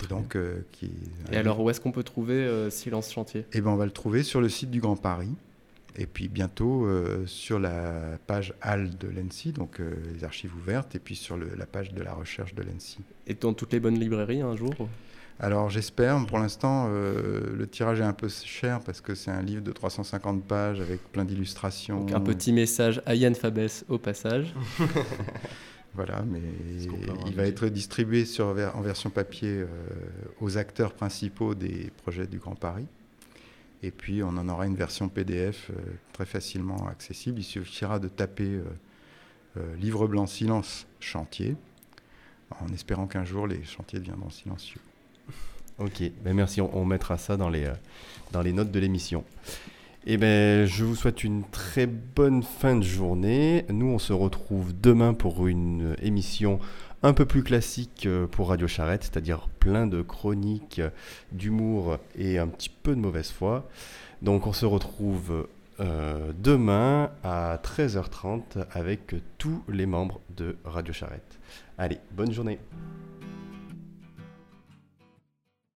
[0.00, 0.92] Et, donc, euh, qui,
[1.32, 3.46] et alors, où est-ce qu'on peut trouver euh, Silence Chantier?
[3.52, 5.34] Eh ben, on va le trouver sur le site du Grand Paris.
[5.96, 6.88] Et puis bientôt
[7.26, 9.80] sur la page HAL de l'ENSI, donc
[10.12, 12.98] les archives ouvertes, et puis sur la page de la recherche de l'ENSI.
[13.26, 14.74] Et dans toutes les bonnes librairies un jour
[15.40, 19.42] alors j'espère, pour l'instant euh, le tirage est un peu cher parce que c'est un
[19.42, 22.06] livre de 350 pages avec plein d'illustrations.
[22.14, 24.54] un petit message à Yann Fabès au passage.
[25.94, 26.40] voilà, mais
[27.26, 29.66] il va être distribué sur, en version papier euh,
[30.40, 32.86] aux acteurs principaux des projets du Grand Paris.
[33.82, 35.80] Et puis on en aura une version PDF euh,
[36.12, 37.40] très facilement accessible.
[37.40, 38.60] Il suffira de taper
[39.78, 41.54] livre blanc silence chantier
[42.60, 44.80] en espérant qu'un jour les chantiers deviendront silencieux.
[45.78, 47.74] Ok, ben merci, on, mettra ça dans les, euh,
[48.30, 49.24] dans les notes de l'émission.
[50.06, 53.64] Eh ben, je vous souhaite une très bonne fin de journée.
[53.70, 56.60] Nous, on se retrouve demain pour une émission
[57.04, 60.80] un peu plus classique euh, pour Radio Charrette, c'est-à-dire plein de chroniques,
[61.32, 63.68] d'humour et un petit peu de mauvaise foi.
[64.22, 65.46] Donc, on se retrouve
[65.80, 71.38] euh, demain à 13h30 avec tous les membres de Radio Charrette.
[71.76, 72.58] Allez, bonne journée.